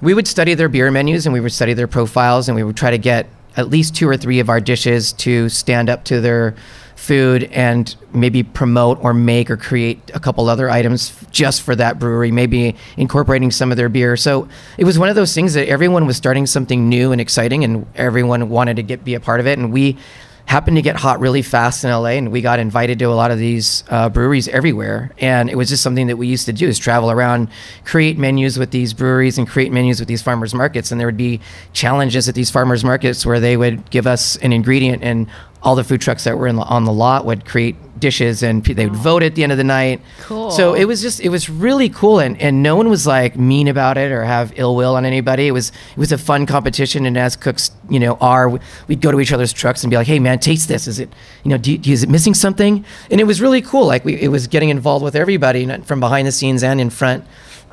we 0.00 0.12
would 0.12 0.26
study 0.26 0.54
their 0.54 0.68
beer 0.68 0.90
menus 0.90 1.26
and 1.26 1.32
we 1.32 1.40
would 1.40 1.52
study 1.52 1.72
their 1.72 1.86
profiles 1.86 2.48
and 2.48 2.56
we 2.56 2.62
would 2.62 2.76
try 2.76 2.90
to 2.90 2.98
get 2.98 3.26
at 3.56 3.70
least 3.70 3.94
two 3.94 4.08
or 4.08 4.16
three 4.16 4.40
of 4.40 4.48
our 4.48 4.60
dishes 4.60 5.12
to 5.12 5.48
stand 5.48 5.88
up 5.88 6.04
to 6.04 6.20
their 6.20 6.54
food 6.96 7.44
and 7.44 7.96
maybe 8.12 8.42
promote 8.42 9.02
or 9.02 9.14
make 9.14 9.50
or 9.50 9.56
create 9.56 9.98
a 10.14 10.20
couple 10.20 10.48
other 10.48 10.70
items 10.70 11.12
just 11.30 11.62
for 11.62 11.74
that 11.76 11.98
brewery, 11.98 12.30
maybe 12.30 12.74
incorporating 12.96 13.50
some 13.50 13.70
of 13.70 13.76
their 13.76 13.88
beer. 13.88 14.16
So 14.16 14.48
it 14.78 14.84
was 14.84 14.98
one 14.98 15.08
of 15.08 15.14
those 15.14 15.34
things 15.34 15.54
that 15.54 15.68
everyone 15.68 16.06
was 16.06 16.16
starting 16.16 16.46
something 16.46 16.88
new 16.88 17.12
and 17.12 17.20
exciting 17.20 17.64
and 17.64 17.86
everyone 17.94 18.48
wanted 18.48 18.76
to 18.76 18.82
get 18.82 19.04
be 19.04 19.14
a 19.14 19.20
part 19.20 19.40
of 19.40 19.46
it 19.46 19.58
and 19.58 19.72
we 19.72 19.96
happened 20.46 20.76
to 20.76 20.82
get 20.82 20.96
hot 20.96 21.20
really 21.20 21.42
fast 21.42 21.84
in 21.84 21.90
LA, 21.90 22.10
and 22.10 22.30
we 22.30 22.40
got 22.40 22.58
invited 22.58 22.98
to 22.98 23.06
a 23.06 23.14
lot 23.14 23.30
of 23.30 23.38
these 23.38 23.82
uh, 23.88 24.08
breweries 24.08 24.46
everywhere. 24.48 25.10
And 25.18 25.48
it 25.48 25.56
was 25.56 25.68
just 25.68 25.82
something 25.82 26.06
that 26.08 26.16
we 26.16 26.26
used 26.26 26.46
to 26.46 26.52
do: 26.52 26.68
is 26.68 26.78
travel 26.78 27.10
around, 27.10 27.48
create 27.84 28.18
menus 28.18 28.58
with 28.58 28.70
these 28.70 28.92
breweries, 28.92 29.38
and 29.38 29.48
create 29.48 29.72
menus 29.72 30.00
with 30.00 30.08
these 30.08 30.22
farmers 30.22 30.54
markets. 30.54 30.90
And 30.90 31.00
there 31.00 31.08
would 31.08 31.16
be 31.16 31.40
challenges 31.72 32.28
at 32.28 32.34
these 32.34 32.50
farmers 32.50 32.84
markets 32.84 33.24
where 33.24 33.40
they 33.40 33.56
would 33.56 33.90
give 33.90 34.06
us 34.06 34.36
an 34.38 34.52
ingredient, 34.52 35.02
and 35.02 35.28
all 35.62 35.74
the 35.74 35.84
food 35.84 36.00
trucks 36.00 36.24
that 36.24 36.36
were 36.36 36.52
the, 36.52 36.60
on 36.62 36.84
the 36.84 36.92
lot 36.92 37.24
would 37.24 37.46
create 37.46 37.76
dishes 38.04 38.42
and 38.42 38.62
they 38.62 38.84
would 38.84 38.98
oh. 38.98 39.02
vote 39.02 39.22
at 39.22 39.34
the 39.34 39.42
end 39.42 39.50
of 39.50 39.56
the 39.56 39.64
night. 39.64 39.98
Cool. 40.20 40.50
So 40.50 40.74
it 40.74 40.84
was 40.84 41.00
just 41.00 41.20
it 41.20 41.30
was 41.30 41.48
really 41.48 41.88
cool 41.88 42.18
and, 42.18 42.38
and 42.38 42.62
no 42.62 42.76
one 42.76 42.90
was 42.90 43.06
like 43.06 43.34
mean 43.34 43.66
about 43.66 43.96
it 43.96 44.12
or 44.12 44.24
have 44.24 44.52
ill 44.56 44.76
will 44.76 44.94
on 44.94 45.06
anybody. 45.06 45.48
It 45.48 45.52
was 45.52 45.70
it 45.70 45.96
was 45.96 46.12
a 46.12 46.18
fun 46.18 46.44
competition 46.44 47.06
and 47.06 47.16
as 47.16 47.34
cooks, 47.34 47.70
you 47.88 47.98
know, 47.98 48.18
are 48.20 48.50
we'd 48.88 49.00
go 49.00 49.10
to 49.10 49.20
each 49.20 49.32
other's 49.32 49.54
trucks 49.54 49.82
and 49.82 49.90
be 49.90 49.96
like, 49.96 50.06
"Hey 50.06 50.18
man, 50.18 50.38
taste 50.38 50.68
this. 50.68 50.86
Is 50.86 50.98
it, 50.98 51.08
you 51.44 51.48
know, 51.48 51.56
do, 51.56 51.78
do, 51.78 51.90
is 51.90 52.02
it 52.02 52.10
missing 52.10 52.34
something?" 52.34 52.84
And 53.10 53.20
it 53.22 53.24
was 53.24 53.40
really 53.40 53.62
cool. 53.62 53.86
Like 53.86 54.04
we 54.04 54.20
it 54.20 54.28
was 54.28 54.46
getting 54.48 54.68
involved 54.68 55.02
with 55.02 55.16
everybody 55.16 55.64
from 55.82 55.98
behind 55.98 56.26
the 56.26 56.32
scenes 56.32 56.62
and 56.62 56.80
in 56.80 56.90
front 56.90 57.24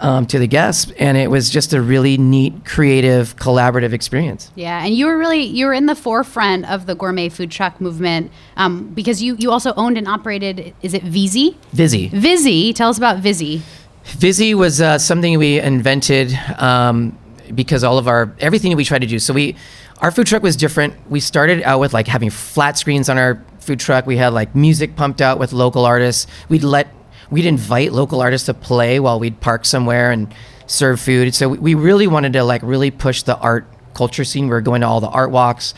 um, 0.01 0.25
to 0.25 0.39
the 0.39 0.47
guests, 0.47 0.91
and 0.97 1.15
it 1.15 1.29
was 1.29 1.49
just 1.49 1.73
a 1.73 1.81
really 1.81 2.17
neat, 2.17 2.65
creative, 2.65 3.35
collaborative 3.37 3.93
experience. 3.93 4.51
Yeah, 4.55 4.83
and 4.83 4.93
you 4.93 5.05
were 5.05 5.17
really 5.17 5.43
you 5.43 5.67
were 5.67 5.73
in 5.73 5.85
the 5.85 5.95
forefront 5.95 6.69
of 6.69 6.87
the 6.87 6.95
gourmet 6.95 7.29
food 7.29 7.51
truck 7.51 7.79
movement 7.79 8.31
um, 8.57 8.87
because 8.89 9.21
you 9.21 9.35
you 9.37 9.51
also 9.51 9.73
owned 9.77 9.97
and 9.97 10.07
operated. 10.07 10.73
Is 10.81 10.93
it 10.93 11.03
Vizy? 11.03 11.57
Vizy. 11.71 12.07
Vizy. 12.09 12.73
Tell 12.73 12.89
us 12.89 12.97
about 12.97 13.19
Vizy. 13.19 13.61
Vizy 14.03 14.55
was 14.55 14.81
uh, 14.81 14.97
something 14.97 15.37
we 15.37 15.59
invented 15.59 16.33
um, 16.57 17.17
because 17.53 17.83
all 17.83 17.99
of 17.99 18.07
our 18.07 18.35
everything 18.39 18.75
we 18.75 18.83
tried 18.83 19.01
to 19.01 19.07
do. 19.07 19.19
So 19.19 19.33
we 19.33 19.55
our 19.99 20.09
food 20.09 20.25
truck 20.25 20.41
was 20.41 20.55
different. 20.55 20.95
We 21.11 21.19
started 21.19 21.61
out 21.61 21.79
with 21.79 21.93
like 21.93 22.07
having 22.07 22.31
flat 22.31 22.77
screens 22.77 23.07
on 23.07 23.19
our 23.19 23.43
food 23.59 23.79
truck. 23.79 24.07
We 24.07 24.17
had 24.17 24.33
like 24.33 24.55
music 24.55 24.95
pumped 24.95 25.21
out 25.21 25.37
with 25.37 25.53
local 25.53 25.85
artists. 25.85 26.25
We'd 26.49 26.63
let 26.63 26.87
we'd 27.31 27.45
invite 27.45 27.91
local 27.91 28.21
artists 28.21 28.45
to 28.45 28.53
play 28.53 28.99
while 28.99 29.19
we'd 29.19 29.39
park 29.39 29.65
somewhere 29.65 30.11
and 30.11 30.33
serve 30.67 30.99
food. 30.99 31.33
So 31.33 31.49
we 31.49 31.73
really 31.73 32.07
wanted 32.07 32.33
to 32.33 32.43
like 32.43 32.61
really 32.63 32.91
push 32.91 33.23
the 33.23 33.37
art 33.37 33.65
culture 33.93 34.23
scene. 34.23 34.45
We 34.45 34.51
were 34.51 34.61
going 34.61 34.81
to 34.81 34.87
all 34.87 35.01
the 35.01 35.09
art 35.09 35.31
walks. 35.31 35.73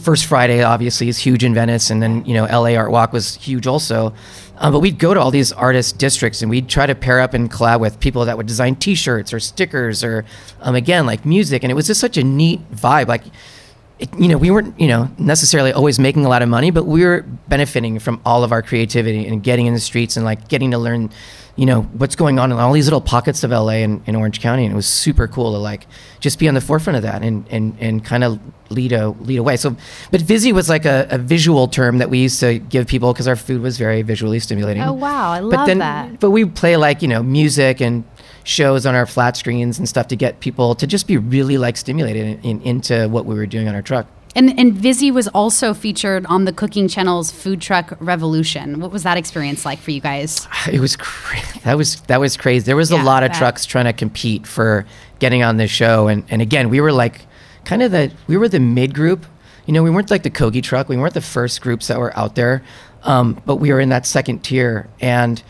First 0.00 0.26
Friday, 0.26 0.62
obviously, 0.62 1.08
is 1.08 1.18
huge 1.18 1.44
in 1.44 1.54
Venice, 1.54 1.90
and 1.90 2.02
then 2.02 2.24
you 2.24 2.34
know 2.34 2.44
LA 2.44 2.74
Art 2.74 2.90
Walk 2.90 3.12
was 3.12 3.34
huge 3.34 3.66
also. 3.66 4.14
Um, 4.58 4.72
but 4.74 4.80
we'd 4.80 4.98
go 4.98 5.14
to 5.14 5.20
all 5.20 5.30
these 5.30 5.52
artist 5.52 5.96
districts 5.96 6.42
and 6.42 6.50
we'd 6.50 6.68
try 6.68 6.84
to 6.84 6.94
pair 6.94 7.20
up 7.20 7.32
and 7.32 7.50
collab 7.50 7.80
with 7.80 7.98
people 7.98 8.26
that 8.26 8.36
would 8.36 8.46
design 8.46 8.76
T-shirts 8.76 9.32
or 9.32 9.40
stickers 9.40 10.04
or, 10.04 10.26
um, 10.60 10.74
again, 10.74 11.06
like 11.06 11.24
music. 11.24 11.62
And 11.64 11.72
it 11.72 11.74
was 11.74 11.86
just 11.86 11.98
such 11.98 12.18
a 12.18 12.22
neat 12.22 12.70
vibe. 12.70 13.08
Like 13.08 13.22
it, 14.00 14.08
you 14.18 14.28
know, 14.28 14.38
we 14.38 14.50
weren't, 14.50 14.78
you 14.80 14.88
know, 14.88 15.10
necessarily 15.18 15.72
always 15.72 15.98
making 15.98 16.24
a 16.24 16.28
lot 16.28 16.40
of 16.40 16.48
money, 16.48 16.70
but 16.70 16.86
we 16.86 17.04
were 17.04 17.22
benefiting 17.48 17.98
from 17.98 18.20
all 18.24 18.42
of 18.42 18.50
our 18.50 18.62
creativity 18.62 19.26
and 19.26 19.42
getting 19.42 19.66
in 19.66 19.74
the 19.74 19.80
streets 19.80 20.16
and 20.16 20.24
like 20.24 20.48
getting 20.48 20.70
to 20.70 20.78
learn, 20.78 21.10
you 21.56 21.66
know, 21.66 21.82
what's 21.82 22.16
going 22.16 22.38
on 22.38 22.50
in 22.50 22.58
all 22.58 22.72
these 22.72 22.86
little 22.86 23.02
pockets 23.02 23.44
of 23.44 23.50
LA 23.50 23.84
and 23.84 24.02
in 24.08 24.16
Orange 24.16 24.40
County. 24.40 24.64
And 24.64 24.72
it 24.72 24.76
was 24.76 24.86
super 24.86 25.28
cool 25.28 25.52
to 25.52 25.58
like 25.58 25.86
just 26.18 26.38
be 26.38 26.48
on 26.48 26.54
the 26.54 26.62
forefront 26.62 26.96
of 26.96 27.02
that 27.02 27.22
and, 27.22 27.46
and, 27.50 27.76
and 27.78 28.02
kind 28.02 28.24
of 28.24 28.40
lead 28.70 28.92
a 28.92 29.10
lead 29.10 29.38
away. 29.38 29.56
So, 29.56 29.76
but 30.10 30.22
Vizzy 30.22 30.52
was 30.52 30.70
like 30.70 30.86
a, 30.86 31.06
a 31.10 31.18
visual 31.18 31.68
term 31.68 31.98
that 31.98 32.08
we 32.08 32.18
used 32.18 32.40
to 32.40 32.58
give 32.58 32.86
people 32.86 33.12
because 33.12 33.28
our 33.28 33.36
food 33.36 33.60
was 33.60 33.76
very 33.76 34.00
visually 34.00 34.40
stimulating. 34.40 34.82
Oh 34.82 34.94
wow, 34.94 35.30
I 35.30 35.40
love 35.40 35.50
but 35.52 35.66
then, 35.66 35.78
that. 35.78 36.20
But 36.20 36.30
we 36.30 36.46
play 36.46 36.76
like 36.76 37.02
you 37.02 37.08
know 37.08 37.22
music 37.22 37.80
and 37.80 38.04
shows 38.44 38.86
on 38.86 38.94
our 38.94 39.06
flat 39.06 39.36
screens 39.36 39.78
and 39.78 39.88
stuff 39.88 40.08
to 40.08 40.16
get 40.16 40.40
people 40.40 40.74
to 40.74 40.86
just 40.86 41.06
be 41.06 41.16
really 41.16 41.58
like 41.58 41.76
stimulated 41.76 42.26
in, 42.26 42.40
in, 42.42 42.62
into 42.62 43.08
what 43.08 43.26
we 43.26 43.34
were 43.34 43.46
doing 43.46 43.68
on 43.68 43.74
our 43.74 43.82
truck. 43.82 44.06
And 44.36 44.56
and 44.58 44.74
Vizzy 44.74 45.10
was 45.10 45.26
also 45.28 45.74
featured 45.74 46.24
on 46.26 46.44
the 46.44 46.52
Cooking 46.52 46.86
Channel's 46.86 47.32
Food 47.32 47.60
Truck 47.60 47.96
Revolution. 47.98 48.78
What 48.78 48.92
was 48.92 49.02
that 49.02 49.16
experience 49.16 49.64
like 49.64 49.80
for 49.80 49.90
you 49.90 50.00
guys? 50.00 50.46
It 50.70 50.78
was 50.78 50.94
cra- 50.96 51.60
that 51.64 51.76
was 51.76 52.00
that 52.02 52.20
was 52.20 52.36
crazy. 52.36 52.64
There 52.64 52.76
was 52.76 52.92
yeah, 52.92 53.02
a 53.02 53.04
lot 53.04 53.24
of 53.24 53.32
trucks 53.32 53.66
trying 53.66 53.86
to 53.86 53.92
compete 53.92 54.46
for 54.46 54.86
getting 55.18 55.42
on 55.42 55.56
this 55.56 55.70
show, 55.70 56.06
and 56.06 56.24
and 56.30 56.40
again 56.40 56.70
we 56.70 56.80
were 56.80 56.92
like 56.92 57.22
kind 57.64 57.82
of 57.82 57.90
the 57.90 58.12
we 58.28 58.36
were 58.36 58.48
the 58.48 58.60
mid 58.60 58.94
group. 58.94 59.26
You 59.66 59.74
know, 59.74 59.82
we 59.82 59.90
weren't 59.90 60.10
like 60.10 60.22
the 60.22 60.30
Kogi 60.30 60.62
truck. 60.62 60.88
We 60.88 60.96
weren't 60.96 61.14
the 61.14 61.20
first 61.20 61.60
groups 61.60 61.88
that 61.88 61.98
were 61.98 62.16
out 62.16 62.34
there, 62.34 62.62
um, 63.02 63.40
but 63.46 63.56
we 63.56 63.72
were 63.72 63.80
in 63.80 63.88
that 63.88 64.06
second 64.06 64.44
tier 64.44 64.88
and 65.00 65.42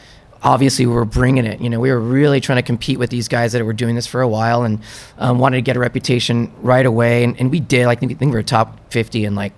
obviously 0.42 0.86
we 0.86 0.94
were 0.94 1.04
bringing 1.04 1.46
it. 1.46 1.60
You 1.60 1.70
know, 1.70 1.80
we 1.80 1.90
were 1.90 2.00
really 2.00 2.40
trying 2.40 2.56
to 2.56 2.62
compete 2.62 2.98
with 2.98 3.10
these 3.10 3.28
guys 3.28 3.52
that 3.52 3.64
were 3.64 3.72
doing 3.72 3.94
this 3.94 4.06
for 4.06 4.20
a 4.20 4.28
while 4.28 4.62
and 4.62 4.80
um, 5.18 5.38
wanted 5.38 5.58
to 5.58 5.62
get 5.62 5.76
a 5.76 5.80
reputation 5.80 6.52
right 6.62 6.86
away. 6.86 7.24
And, 7.24 7.38
and 7.38 7.50
we 7.50 7.60
did. 7.60 7.86
I 7.86 7.94
think, 7.94 8.12
I 8.12 8.14
think 8.14 8.32
we 8.32 8.38
were 8.38 8.42
top 8.42 8.78
50 8.90 9.24
in 9.24 9.34
like 9.34 9.52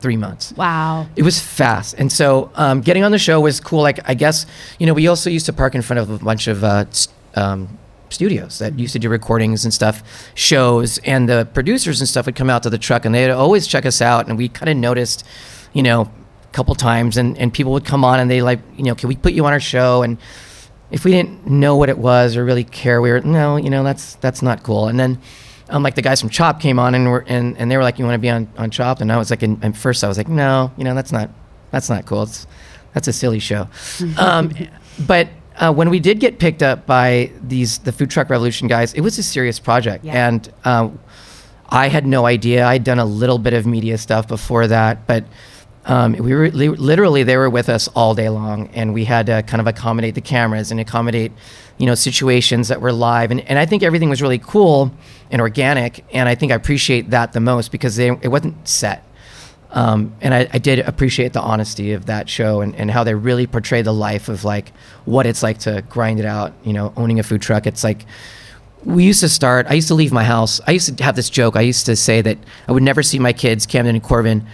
three 0.00 0.16
months. 0.16 0.52
Wow. 0.52 1.06
It 1.16 1.22
was 1.22 1.40
fast. 1.40 1.94
And 1.98 2.12
so 2.12 2.50
um, 2.54 2.80
getting 2.80 3.02
on 3.02 3.12
the 3.12 3.18
show 3.18 3.40
was 3.40 3.60
cool. 3.60 3.82
Like, 3.82 4.00
I 4.08 4.14
guess, 4.14 4.46
you 4.78 4.86
know, 4.86 4.94
we 4.94 5.06
also 5.06 5.30
used 5.30 5.46
to 5.46 5.52
park 5.52 5.74
in 5.74 5.82
front 5.82 6.00
of 6.00 6.10
a 6.10 6.18
bunch 6.22 6.48
of 6.48 6.62
uh, 6.62 6.84
um, 7.34 7.78
studios 8.10 8.58
that 8.58 8.78
used 8.78 8.92
to 8.92 8.98
do 8.98 9.08
recordings 9.08 9.64
and 9.64 9.72
stuff, 9.72 10.02
shows, 10.34 10.98
and 10.98 11.28
the 11.28 11.48
producers 11.54 12.00
and 12.00 12.08
stuff 12.08 12.26
would 12.26 12.36
come 12.36 12.50
out 12.50 12.62
to 12.62 12.70
the 12.70 12.78
truck 12.78 13.04
and 13.04 13.14
they'd 13.14 13.30
always 13.30 13.66
check 13.66 13.86
us 13.86 14.00
out. 14.02 14.28
And 14.28 14.36
we 14.36 14.48
kind 14.48 14.68
of 14.68 14.76
noticed, 14.76 15.24
you 15.72 15.82
know, 15.82 16.10
couple 16.56 16.74
times 16.74 17.18
and, 17.18 17.36
and 17.36 17.52
people 17.52 17.72
would 17.72 17.84
come 17.84 18.02
on 18.02 18.18
and 18.18 18.30
they 18.30 18.40
like 18.40 18.60
you 18.78 18.84
know 18.84 18.94
can 18.94 19.08
we 19.10 19.16
put 19.16 19.34
you 19.34 19.44
on 19.44 19.52
our 19.52 19.60
show? 19.60 20.02
And 20.02 20.16
if 20.90 21.04
we 21.04 21.10
didn't 21.10 21.46
know 21.46 21.76
what 21.76 21.90
it 21.90 21.98
was 21.98 22.34
or 22.34 22.44
really 22.46 22.64
care 22.64 23.02
we 23.02 23.10
were 23.10 23.20
no 23.20 23.56
you 23.56 23.68
know 23.68 23.84
that's 23.84 24.14
that's 24.16 24.40
not 24.40 24.62
cool. 24.62 24.88
And 24.88 24.98
then 24.98 25.20
um, 25.68 25.82
like 25.82 25.96
the 25.96 26.02
guys 26.02 26.20
from 26.20 26.30
Chopped 26.30 26.62
came 26.62 26.78
on 26.78 26.94
and 26.94 27.10
were 27.10 27.24
and, 27.28 27.58
and 27.58 27.70
they 27.70 27.76
were 27.76 27.82
like 27.82 27.98
you 27.98 28.06
want 28.06 28.14
to 28.14 28.20
be 28.20 28.30
on 28.30 28.48
on 28.56 28.70
Chopped 28.70 29.02
and 29.02 29.12
I 29.12 29.18
was 29.18 29.28
like 29.30 29.42
in, 29.42 29.58
and 29.62 29.76
first 29.76 30.02
I 30.02 30.08
was 30.08 30.16
like 30.16 30.28
no 30.28 30.72
you 30.78 30.84
know 30.84 30.94
that's 30.94 31.12
not 31.12 31.28
that's 31.70 31.90
not 31.90 32.06
cool. 32.06 32.22
It's 32.22 32.46
that's 32.94 33.06
a 33.06 33.12
silly 33.12 33.38
show. 33.38 33.68
Um, 34.16 34.50
but 35.06 35.28
uh, 35.56 35.72
when 35.74 35.90
we 35.90 36.00
did 36.00 36.20
get 36.20 36.38
picked 36.38 36.62
up 36.62 36.86
by 36.86 37.30
these 37.42 37.78
the 37.78 37.92
food 37.92 38.10
truck 38.10 38.30
revolution 38.30 38.66
guys 38.66 38.94
it 38.94 39.02
was 39.02 39.18
a 39.18 39.22
serious 39.22 39.58
project. 39.60 40.04
Yeah. 40.04 40.26
and 40.26 40.50
uh, 40.64 40.88
I 41.68 41.88
had 41.88 42.06
no 42.06 42.24
idea. 42.24 42.64
I'd 42.64 42.84
done 42.84 42.98
a 43.00 43.04
little 43.04 43.38
bit 43.38 43.52
of 43.52 43.66
media 43.66 43.98
stuff 43.98 44.26
before 44.26 44.66
that 44.68 45.06
but 45.06 45.24
um, 45.86 46.14
we 46.14 46.34
were 46.34 46.50
li- 46.50 46.68
literally 46.68 47.22
they 47.22 47.36
were 47.36 47.48
with 47.48 47.68
us 47.68 47.88
all 47.88 48.14
day 48.14 48.28
long, 48.28 48.68
and 48.74 48.92
we 48.92 49.04
had 49.04 49.26
to 49.26 49.42
kind 49.44 49.60
of 49.60 49.68
accommodate 49.68 50.16
the 50.16 50.20
cameras 50.20 50.70
and 50.70 50.80
accommodate, 50.80 51.32
you 51.78 51.86
know, 51.86 51.94
situations 51.94 52.68
that 52.68 52.80
were 52.80 52.92
live. 52.92 53.30
And, 53.30 53.40
and 53.42 53.58
I 53.58 53.66
think 53.66 53.84
everything 53.84 54.10
was 54.10 54.20
really 54.20 54.38
cool 54.38 54.92
and 55.30 55.40
organic, 55.40 56.04
and 56.12 56.28
I 56.28 56.34
think 56.34 56.50
I 56.50 56.56
appreciate 56.56 57.10
that 57.10 57.32
the 57.32 57.40
most 57.40 57.70
because 57.70 57.94
they, 57.94 58.08
it 58.08 58.28
wasn't 58.28 58.66
set. 58.66 59.04
Um, 59.70 60.14
and 60.20 60.32
I, 60.32 60.48
I, 60.52 60.58
did 60.58 60.78
appreciate 60.78 61.32
the 61.32 61.40
honesty 61.40 61.92
of 61.92 62.06
that 62.06 62.28
show 62.28 62.60
and, 62.60 62.74
and 62.76 62.90
how 62.90 63.04
they 63.04 63.14
really 63.14 63.46
portray 63.46 63.82
the 63.82 63.92
life 63.92 64.28
of 64.28 64.44
like 64.44 64.72
what 65.04 65.26
it's 65.26 65.42
like 65.42 65.58
to 65.58 65.82
grind 65.90 66.18
it 66.18 66.24
out. 66.24 66.54
You 66.64 66.72
know, 66.72 66.92
owning 66.96 67.18
a 67.18 67.22
food 67.22 67.42
truck. 67.42 67.66
It's 67.66 67.84
like 67.84 68.06
we 68.84 69.04
used 69.04 69.20
to 69.20 69.28
start. 69.28 69.66
I 69.68 69.74
used 69.74 69.88
to 69.88 69.94
leave 69.94 70.12
my 70.12 70.24
house. 70.24 70.60
I 70.66 70.70
used 70.70 70.96
to 70.96 71.04
have 71.04 71.16
this 71.16 71.28
joke. 71.28 71.56
I 71.56 71.62
used 71.62 71.84
to 71.86 71.96
say 71.96 72.22
that 72.22 72.38
I 72.68 72.72
would 72.72 72.84
never 72.84 73.02
see 73.02 73.18
my 73.18 73.32
kids, 73.32 73.66
Camden 73.66 73.96
and 73.96 74.04
Corbin, 74.04 74.46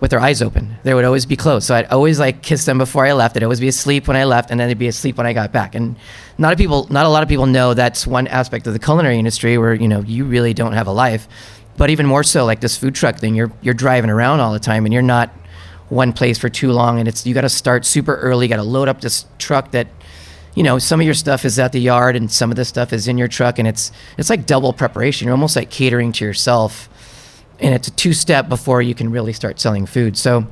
with 0.00 0.10
their 0.10 0.20
eyes 0.20 0.40
open. 0.42 0.76
They 0.84 0.94
would 0.94 1.04
always 1.04 1.26
be 1.26 1.36
closed. 1.36 1.66
So 1.66 1.74
I'd 1.74 1.86
always 1.86 2.20
like 2.20 2.42
kiss 2.42 2.64
them 2.64 2.78
before 2.78 3.04
I 3.04 3.12
left. 3.12 3.36
I'd 3.36 3.42
always 3.42 3.60
be 3.60 3.68
asleep 3.68 4.06
when 4.06 4.16
I 4.16 4.24
left, 4.24 4.50
and 4.50 4.60
then 4.60 4.68
they'd 4.68 4.78
be 4.78 4.86
asleep 4.86 5.16
when 5.16 5.26
I 5.26 5.32
got 5.32 5.52
back. 5.52 5.74
And 5.74 5.96
not 6.36 6.52
a 6.52 6.56
people, 6.56 6.86
not 6.90 7.06
a 7.06 7.08
lot 7.08 7.22
of 7.22 7.28
people 7.28 7.46
know 7.46 7.74
that's 7.74 8.06
one 8.06 8.26
aspect 8.28 8.66
of 8.66 8.72
the 8.72 8.78
culinary 8.78 9.18
industry 9.18 9.58
where 9.58 9.74
you 9.74 9.88
know 9.88 10.00
you 10.00 10.24
really 10.24 10.54
don't 10.54 10.72
have 10.72 10.86
a 10.86 10.92
life. 10.92 11.28
But 11.76 11.90
even 11.90 12.06
more 12.06 12.24
so, 12.24 12.44
like 12.44 12.60
this 12.60 12.76
food 12.76 12.94
truck 12.94 13.18
thing, 13.18 13.34
you're 13.34 13.52
you're 13.60 13.74
driving 13.74 14.10
around 14.10 14.40
all 14.40 14.52
the 14.52 14.60
time, 14.60 14.84
and 14.84 14.92
you're 14.92 15.02
not 15.02 15.30
one 15.88 16.12
place 16.12 16.38
for 16.38 16.48
too 16.48 16.70
long. 16.70 17.00
And 17.00 17.08
it's 17.08 17.26
you 17.26 17.34
got 17.34 17.40
to 17.42 17.48
start 17.48 17.84
super 17.84 18.16
early. 18.16 18.46
You 18.46 18.50
got 18.50 18.56
to 18.56 18.62
load 18.62 18.88
up 18.88 19.00
this 19.00 19.26
truck 19.38 19.72
that. 19.72 19.88
You 20.54 20.64
know, 20.64 20.80
some 20.80 20.98
of 20.98 21.04
your 21.04 21.14
stuff 21.14 21.44
is 21.44 21.56
at 21.60 21.70
the 21.70 21.78
yard, 21.78 22.16
and 22.16 22.32
some 22.32 22.50
of 22.50 22.56
the 22.56 22.64
stuff 22.64 22.92
is 22.92 23.06
in 23.06 23.16
your 23.16 23.28
truck, 23.28 23.60
and 23.60 23.68
it's 23.68 23.92
it's 24.16 24.28
like 24.28 24.44
double 24.44 24.72
preparation. 24.72 25.26
You're 25.26 25.34
almost 25.34 25.54
like 25.54 25.70
catering 25.70 26.10
to 26.12 26.24
yourself 26.24 26.88
and 27.60 27.74
it's 27.74 27.88
a 27.88 27.90
two 27.90 28.12
step 28.12 28.48
before 28.48 28.82
you 28.82 28.94
can 28.94 29.10
really 29.10 29.32
start 29.32 29.58
selling 29.60 29.86
food. 29.86 30.16
So 30.16 30.46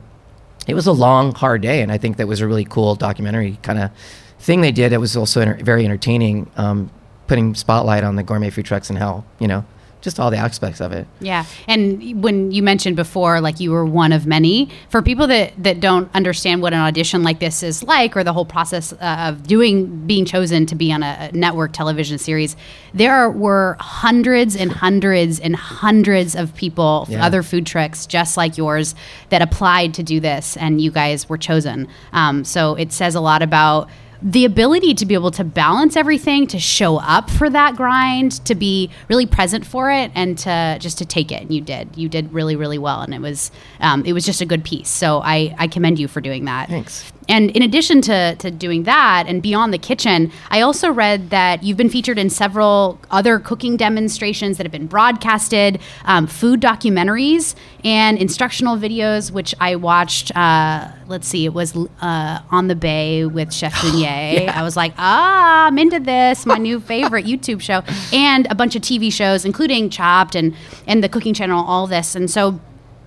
it 0.66 0.74
was 0.74 0.86
a 0.86 0.92
long, 0.92 1.34
hard 1.34 1.62
day, 1.62 1.82
and 1.82 1.92
I 1.92 1.98
think 1.98 2.16
that 2.16 2.26
was 2.26 2.40
a 2.40 2.46
really 2.46 2.64
cool 2.64 2.94
documentary 2.94 3.58
kind 3.62 3.78
of 3.78 3.90
thing 4.38 4.60
they 4.60 4.72
did. 4.72 4.92
It 4.92 4.98
was 4.98 5.16
also 5.16 5.40
enter- 5.40 5.62
very 5.64 5.84
entertaining, 5.84 6.50
um, 6.56 6.90
putting 7.26 7.54
spotlight 7.54 8.04
on 8.04 8.16
the 8.16 8.22
gourmet 8.22 8.50
food 8.50 8.66
trucks 8.66 8.90
and 8.90 8.98
how 8.98 9.24
you 9.38 9.48
know 9.48 9.64
just 10.06 10.20
all 10.20 10.30
the 10.30 10.36
aspects 10.36 10.80
of 10.80 10.92
it. 10.92 11.04
Yeah. 11.20 11.44
And 11.66 12.22
when 12.22 12.52
you 12.52 12.62
mentioned 12.62 12.94
before, 12.94 13.40
like 13.40 13.58
you 13.58 13.72
were 13.72 13.84
one 13.84 14.12
of 14.12 14.24
many, 14.24 14.70
for 14.88 15.02
people 15.02 15.26
that, 15.26 15.52
that 15.58 15.80
don't 15.80 16.08
understand 16.14 16.62
what 16.62 16.72
an 16.72 16.78
audition 16.78 17.24
like 17.24 17.40
this 17.40 17.64
is 17.64 17.82
like 17.82 18.16
or 18.16 18.22
the 18.22 18.32
whole 18.32 18.44
process 18.44 18.92
uh, 18.92 19.26
of 19.28 19.42
doing, 19.48 20.06
being 20.06 20.24
chosen 20.24 20.64
to 20.66 20.76
be 20.76 20.92
on 20.92 21.02
a 21.02 21.30
network 21.32 21.72
television 21.72 22.18
series, 22.18 22.54
there 22.94 23.28
were 23.28 23.76
hundreds 23.80 24.54
and 24.54 24.70
hundreds 24.70 25.40
and 25.40 25.56
hundreds 25.56 26.36
of 26.36 26.54
people, 26.54 27.06
Yeah. 27.10 27.26
other 27.26 27.42
food 27.42 27.66
trucks 27.66 28.06
just 28.06 28.36
like 28.36 28.56
yours, 28.56 28.94
that 29.30 29.42
applied 29.42 29.92
to 29.94 30.02
do 30.04 30.20
this 30.20 30.56
and 30.56 30.80
you 30.80 30.92
guys 30.92 31.28
were 31.28 31.38
chosen. 31.38 31.88
Um, 32.12 32.44
so 32.44 32.76
it 32.76 32.92
says 32.92 33.16
a 33.16 33.20
lot 33.20 33.42
about 33.42 33.90
the 34.26 34.44
ability 34.44 34.92
to 34.92 35.06
be 35.06 35.14
able 35.14 35.30
to 35.30 35.44
balance 35.44 35.96
everything 35.96 36.48
to 36.48 36.58
show 36.58 36.96
up 36.96 37.30
for 37.30 37.48
that 37.48 37.76
grind 37.76 38.44
to 38.44 38.56
be 38.56 38.90
really 39.08 39.24
present 39.24 39.64
for 39.64 39.88
it 39.92 40.10
and 40.16 40.36
to 40.36 40.76
just 40.80 40.98
to 40.98 41.04
take 41.06 41.30
it. 41.30 41.42
And 41.42 41.54
you 41.54 41.60
did. 41.60 41.96
You 41.96 42.08
did 42.08 42.32
really 42.32 42.56
really 42.56 42.78
well. 42.78 43.02
And 43.02 43.14
it 43.14 43.20
was 43.20 43.52
um, 43.80 44.04
it 44.04 44.12
was 44.12 44.26
just 44.26 44.40
a 44.40 44.46
good 44.46 44.64
piece. 44.64 44.88
So 44.88 45.20
i 45.22 45.54
i 45.58 45.68
commend 45.68 46.00
you 46.00 46.08
for 46.08 46.20
doing 46.20 46.46
that. 46.46 46.68
Thanks. 46.68 47.12
And 47.28 47.50
in 47.50 47.62
addition 47.62 48.00
to, 48.02 48.36
to 48.36 48.50
doing 48.50 48.84
that 48.84 49.24
and 49.26 49.42
beyond 49.42 49.72
the 49.72 49.78
kitchen, 49.78 50.30
I 50.50 50.60
also 50.60 50.90
read 50.90 51.30
that 51.30 51.62
you've 51.62 51.76
been 51.76 51.90
featured 51.90 52.18
in 52.18 52.30
several 52.30 53.00
other 53.10 53.38
cooking 53.38 53.76
demonstrations 53.76 54.56
that 54.56 54.64
have 54.64 54.72
been 54.72 54.86
broadcasted, 54.86 55.80
um, 56.04 56.26
food 56.26 56.60
documentaries, 56.60 57.54
and 57.84 58.18
instructional 58.18 58.76
videos, 58.76 59.30
which 59.30 59.54
I 59.60 59.76
watched. 59.76 60.36
Uh, 60.36 60.90
let's 61.08 61.26
see, 61.26 61.44
it 61.44 61.54
was 61.54 61.76
uh, 62.00 62.40
On 62.50 62.68
the 62.68 62.74
Bay 62.74 63.24
with 63.26 63.52
Chef 63.52 63.72
Beignet. 63.82 64.48
I 64.48 64.62
was 64.62 64.76
like, 64.76 64.92
ah, 64.98 65.66
I'm 65.66 65.78
into 65.78 66.00
this, 66.00 66.46
my 66.46 66.58
new 66.58 66.80
favorite 66.80 67.24
YouTube 67.26 67.60
show, 67.60 67.82
and 68.12 68.46
a 68.50 68.54
bunch 68.54 68.76
of 68.76 68.82
TV 68.82 69.12
shows, 69.12 69.44
including 69.44 69.90
Chopped 69.90 70.34
and, 70.34 70.54
and 70.86 71.02
the 71.02 71.08
Cooking 71.08 71.34
Channel, 71.34 71.64
all 71.64 71.86
this. 71.86 72.14
And 72.14 72.30
so, 72.30 72.60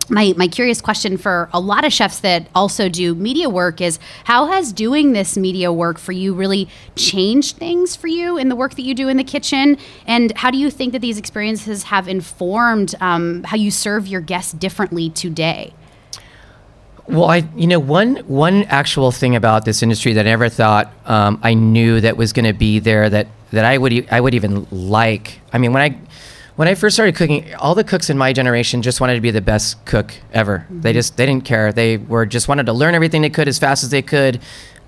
my, 0.10 0.34
my 0.38 0.48
curious 0.48 0.82
question 0.82 1.18
for 1.18 1.50
a 1.54 1.60
lot 1.60 1.86
of 1.86 1.94
chefs 1.94 2.20
that 2.20 2.48
also 2.56 2.90
do 2.90 3.14
media 3.16 3.50
work 3.50 3.82
is 3.82 4.00
how 4.26 4.48
has 4.48 4.74
doing 4.74 5.14
this 5.14 5.38
media 5.38 5.72
work 5.72 5.98
for 5.98 6.12
you 6.12 6.34
really 6.34 6.68
changed 6.96 7.58
things 7.58 7.96
for 7.96 8.08
you 8.08 8.38
in 8.38 8.50
the 8.50 8.56
work 8.56 8.76
that 8.76 8.82
you 8.82 8.94
do 8.96 9.08
in 9.08 9.18
the 9.18 9.24
kitchen 9.24 9.78
and 10.08 10.36
how 10.38 10.50
do 10.52 10.58
you 10.58 10.70
think 10.70 10.94
that 10.94 11.00
these 11.00 11.18
experiences 11.18 11.84
have 11.84 12.08
informed 12.08 12.96
um, 13.00 13.44
how 13.44 13.56
you 13.56 13.72
serve 13.72 14.08
your 14.08 14.22
guests 14.22 14.54
differently 14.54 15.10
today 15.10 15.74
Well, 17.08 17.30
I 17.30 17.48
you 17.56 17.68
know 17.68 17.80
one 17.80 18.18
one 18.28 18.64
actual 18.66 19.12
thing 19.12 19.36
about 19.36 19.66
this 19.66 19.82
industry 19.82 20.14
that 20.14 20.26
I 20.26 20.30
never 20.30 20.50
thought 20.50 20.92
um, 21.06 21.40
I 21.44 21.54
knew 21.54 22.02
that 22.02 22.18
was 22.18 22.34
going 22.34 22.46
to 22.46 22.54
be 22.54 22.80
there 22.80 23.10
that 23.10 23.28
that 23.52 23.66
I 23.66 23.78
would 23.78 24.08
I 24.12 24.22
would 24.22 24.34
even 24.34 24.68
like. 24.72 25.40
I 25.52 25.58
mean, 25.58 25.74
when 25.74 25.82
I 25.82 25.98
when 26.60 26.68
I 26.68 26.76
first 26.76 26.98
started 26.98 27.16
cooking, 27.16 27.56
all 27.56 27.74
the 27.74 27.86
cooks 27.86 28.10
in 28.10 28.18
my 28.18 28.34
generation 28.34 28.82
just 28.82 29.00
wanted 29.00 29.16
to 29.16 29.22
be 29.22 29.32
the 29.32 29.40
best 29.40 29.86
cook 29.86 30.14
ever. 30.34 30.68
They 30.70 30.92
just 30.92 31.16
they 31.16 31.26
didn't 31.26 31.46
care. 31.46 31.72
They 31.72 31.96
were 31.96 32.26
just 32.26 32.50
wanted 32.50 32.66
to 32.66 32.74
learn 32.74 32.96
everything 32.96 33.22
they 33.22 33.30
could 33.30 33.48
as 33.48 33.58
fast 33.58 33.82
as 33.82 33.92
they 33.92 34.02
could. 34.02 34.42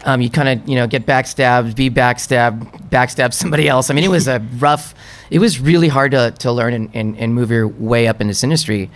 Um, 0.03 0.19
you 0.19 0.29
kind 0.29 0.49
of 0.49 0.67
you 0.67 0.75
know 0.75 0.85
get 0.85 1.05
backstabbed, 1.05 1.77
be 1.77 1.89
backstabbed, 1.89 2.89
backstab 2.89 3.33
somebody 3.41 3.69
else. 3.69 3.89
I 3.89 3.93
mean, 3.93 4.03
it 4.03 4.09
was 4.09 4.27
a 4.27 4.39
rough. 4.57 4.93
It 5.29 5.39
was 5.39 5.61
really 5.61 5.87
hard 5.87 6.11
to 6.11 6.31
to 6.39 6.51
learn 6.51 6.73
and, 6.73 6.89
and, 6.93 7.17
and 7.17 7.33
move 7.33 7.49
your 7.49 7.69
way 7.69 8.05
up 8.05 8.19
in 8.19 8.27
this 8.27 8.43
industry. 8.43 8.89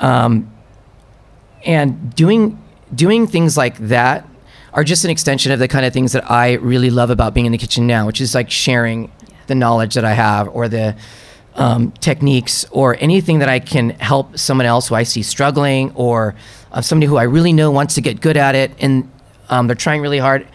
Um, 0.00 0.52
and 1.64 2.12
doing 2.16 2.60
doing 2.92 3.28
things 3.28 3.56
like 3.56 3.78
that 3.78 4.26
are 4.72 4.82
just 4.82 5.04
an 5.04 5.12
extension 5.12 5.52
of 5.52 5.60
the 5.60 5.68
kind 5.68 5.86
of 5.86 5.92
things 5.92 6.10
that 6.14 6.28
I 6.28 6.54
really 6.54 6.90
love 6.90 7.10
about 7.10 7.32
being 7.32 7.46
in 7.46 7.52
the 7.52 7.58
kitchen 7.58 7.86
now, 7.86 8.06
which 8.08 8.20
is 8.20 8.34
like 8.34 8.50
sharing 8.50 9.12
the 9.46 9.54
knowledge 9.54 9.94
that 9.94 10.04
I 10.04 10.14
have 10.14 10.48
or 10.48 10.66
the 10.66 10.96
um, 11.58 11.90
techniques 11.90 12.64
or 12.70 12.96
anything 13.00 13.40
that 13.40 13.48
I 13.48 13.58
can 13.58 13.90
help 13.90 14.38
someone 14.38 14.64
else 14.64 14.88
who 14.88 14.94
I 14.94 15.02
see 15.02 15.22
struggling 15.22 15.90
or 15.94 16.34
uh, 16.72 16.80
somebody 16.80 17.08
who 17.08 17.16
I 17.16 17.24
really 17.24 17.52
know 17.52 17.70
wants 17.70 17.96
to 17.96 18.00
get 18.00 18.20
good 18.20 18.36
at 18.36 18.54
it 18.54 18.72
and 18.78 19.10
um, 19.50 19.66
they're 19.66 19.76
trying 19.76 20.00
really 20.00 20.18
hard. 20.18 20.46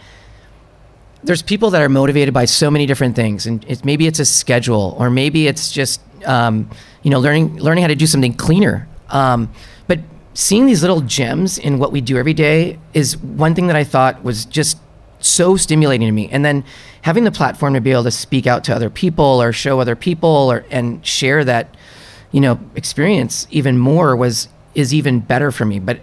There's 1.22 1.42
people 1.42 1.70
that 1.70 1.82
are 1.82 1.88
motivated 1.88 2.32
by 2.32 2.46
so 2.46 2.70
many 2.70 2.86
different 2.86 3.16
things, 3.16 3.46
and 3.46 3.64
it, 3.68 3.84
maybe 3.84 4.06
it's 4.06 4.18
a 4.18 4.24
schedule, 4.24 4.94
or 4.98 5.10
maybe 5.10 5.46
it's 5.46 5.72
just 5.72 6.00
um, 6.26 6.68
you 7.02 7.10
know 7.10 7.18
learning 7.18 7.58
learning 7.58 7.82
how 7.82 7.88
to 7.88 7.94
do 7.94 8.06
something 8.06 8.34
cleaner. 8.34 8.86
Um, 9.08 9.50
but 9.86 10.00
seeing 10.34 10.66
these 10.66 10.82
little 10.82 11.00
gems 11.00 11.58
in 11.58 11.78
what 11.78 11.92
we 11.92 12.02
do 12.02 12.18
every 12.18 12.34
day 12.34 12.78
is 12.92 13.16
one 13.16 13.54
thing 13.54 13.68
that 13.68 13.76
I 13.76 13.84
thought 13.84 14.22
was 14.22 14.44
just 14.44 14.78
so 15.24 15.56
stimulating 15.56 16.06
to 16.06 16.12
me. 16.12 16.28
And 16.28 16.44
then 16.44 16.64
having 17.02 17.24
the 17.24 17.32
platform 17.32 17.74
to 17.74 17.80
be 17.80 17.92
able 17.92 18.04
to 18.04 18.10
speak 18.10 18.46
out 18.46 18.64
to 18.64 18.74
other 18.74 18.90
people 18.90 19.24
or 19.42 19.52
show 19.52 19.80
other 19.80 19.96
people 19.96 20.28
or 20.28 20.64
and 20.70 21.04
share 21.04 21.44
that, 21.44 21.74
you 22.32 22.40
know, 22.40 22.58
experience 22.74 23.46
even 23.50 23.78
more 23.78 24.16
was 24.16 24.48
is 24.74 24.92
even 24.92 25.20
better 25.20 25.50
for 25.50 25.64
me. 25.64 25.78
But 25.78 26.00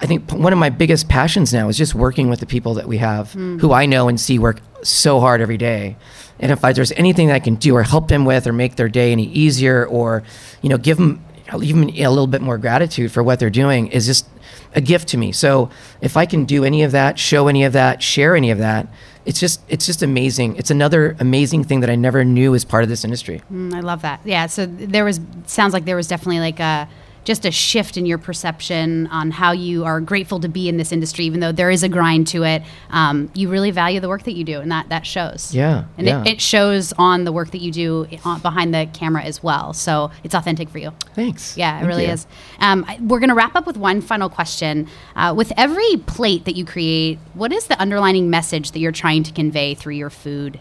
I 0.00 0.06
think 0.06 0.32
one 0.32 0.52
of 0.52 0.58
my 0.58 0.70
biggest 0.70 1.08
passions 1.08 1.52
now 1.52 1.68
is 1.68 1.78
just 1.78 1.94
working 1.94 2.28
with 2.28 2.40
the 2.40 2.46
people 2.46 2.74
that 2.74 2.88
we 2.88 2.98
have 2.98 3.32
hmm. 3.32 3.58
who 3.58 3.72
I 3.72 3.86
know 3.86 4.08
and 4.08 4.20
see 4.20 4.38
work 4.38 4.60
so 4.82 5.20
hard 5.20 5.40
every 5.40 5.56
day. 5.56 5.96
And 6.40 6.50
if 6.50 6.64
I, 6.64 6.72
there's 6.72 6.90
anything 6.92 7.28
that 7.28 7.34
I 7.34 7.40
can 7.40 7.54
do 7.54 7.76
or 7.76 7.84
help 7.84 8.08
them 8.08 8.24
with 8.24 8.48
or 8.48 8.52
make 8.52 8.74
their 8.74 8.88
day 8.88 9.12
any 9.12 9.26
easier 9.26 9.86
or, 9.86 10.24
you 10.60 10.68
know, 10.68 10.76
give 10.76 10.96
them 10.96 11.24
even 11.60 11.90
a 11.90 12.08
little 12.08 12.26
bit 12.26 12.40
more 12.40 12.58
gratitude 12.58 13.10
for 13.12 13.22
what 13.22 13.38
they're 13.38 13.50
doing 13.50 13.88
is 13.88 14.06
just 14.06 14.28
a 14.74 14.80
gift 14.80 15.08
to 15.08 15.16
me. 15.18 15.32
So 15.32 15.70
if 16.00 16.16
I 16.16 16.26
can 16.26 16.44
do 16.44 16.64
any 16.64 16.82
of 16.82 16.92
that, 16.92 17.18
show 17.18 17.48
any 17.48 17.64
of 17.64 17.72
that, 17.72 18.02
share 18.02 18.36
any 18.36 18.50
of 18.50 18.58
that, 18.58 18.86
it's 19.24 19.38
just 19.38 19.60
it's 19.68 19.86
just 19.86 20.02
amazing. 20.02 20.56
It's 20.56 20.70
another 20.70 21.16
amazing 21.20 21.64
thing 21.64 21.80
that 21.80 21.90
I 21.90 21.94
never 21.94 22.24
knew 22.24 22.50
was 22.52 22.64
part 22.64 22.82
of 22.82 22.88
this 22.88 23.04
industry. 23.04 23.42
Mm, 23.52 23.74
I 23.74 23.80
love 23.80 24.02
that. 24.02 24.20
Yeah. 24.24 24.46
So 24.46 24.66
there 24.66 25.04
was 25.04 25.20
sounds 25.46 25.72
like 25.72 25.84
there 25.84 25.96
was 25.96 26.08
definitely 26.08 26.40
like 26.40 26.58
a 26.58 26.88
just 27.24 27.44
a 27.44 27.50
shift 27.52 27.96
in 27.96 28.04
your 28.04 28.18
perception 28.18 29.06
on 29.06 29.30
how 29.30 29.52
you 29.52 29.84
are 29.84 30.00
grateful 30.00 30.40
to 30.40 30.48
be 30.48 30.68
in 30.68 30.76
this 30.76 30.90
industry, 30.90 31.24
even 31.24 31.38
though 31.38 31.52
there 31.52 31.70
is 31.70 31.82
a 31.84 31.88
grind 31.88 32.26
to 32.28 32.42
it. 32.42 32.62
Um, 32.90 33.30
you 33.34 33.48
really 33.48 33.70
value 33.70 34.00
the 34.00 34.08
work 34.08 34.24
that 34.24 34.32
you 34.32 34.42
do, 34.42 34.60
and 34.60 34.72
that 34.72 34.88
that 34.88 35.06
shows. 35.06 35.54
Yeah, 35.54 35.84
And 35.96 36.06
yeah. 36.06 36.22
It, 36.22 36.26
it 36.26 36.40
shows 36.40 36.92
on 36.98 37.22
the 37.24 37.30
work 37.32 37.52
that 37.52 37.60
you 37.60 37.70
do 37.70 38.06
behind 38.42 38.74
the 38.74 38.88
camera 38.92 39.22
as 39.22 39.40
well. 39.42 39.72
So 39.72 40.10
it's 40.24 40.34
authentic 40.34 40.68
for 40.68 40.78
you. 40.78 40.92
Thanks. 41.14 41.56
Yeah, 41.56 41.76
it 41.76 41.78
Thank 41.80 41.88
really 41.88 42.06
you. 42.06 42.12
is. 42.12 42.26
Um, 42.58 42.84
I- 42.88 42.98
we're 43.00 43.20
going 43.20 43.28
to 43.28 43.34
wrap 43.36 43.54
up 43.54 43.66
with 43.66 43.76
one 43.76 44.00
final 44.00 44.28
question. 44.28 44.88
Uh, 45.14 45.32
with 45.36 45.52
every 45.56 45.96
plate 46.06 46.44
that 46.46 46.56
you 46.56 46.64
create, 46.64 47.18
what 47.34 47.52
is 47.52 47.66
the 47.68 47.80
underlining 47.80 48.30
message 48.30 48.72
that 48.72 48.80
you're 48.80 48.90
trying 48.92 49.22
to 49.22 49.32
convey 49.32 49.74
through 49.74 49.94
your 49.94 50.10
food? 50.10 50.58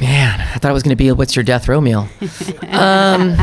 Man, 0.00 0.40
I 0.40 0.58
thought 0.58 0.70
it 0.70 0.74
was 0.74 0.82
going 0.82 0.90
to 0.90 0.96
be 0.96 1.12
what's 1.12 1.36
your 1.36 1.44
death 1.44 1.68
row 1.68 1.80
meal. 1.80 2.08
um, 2.68 3.36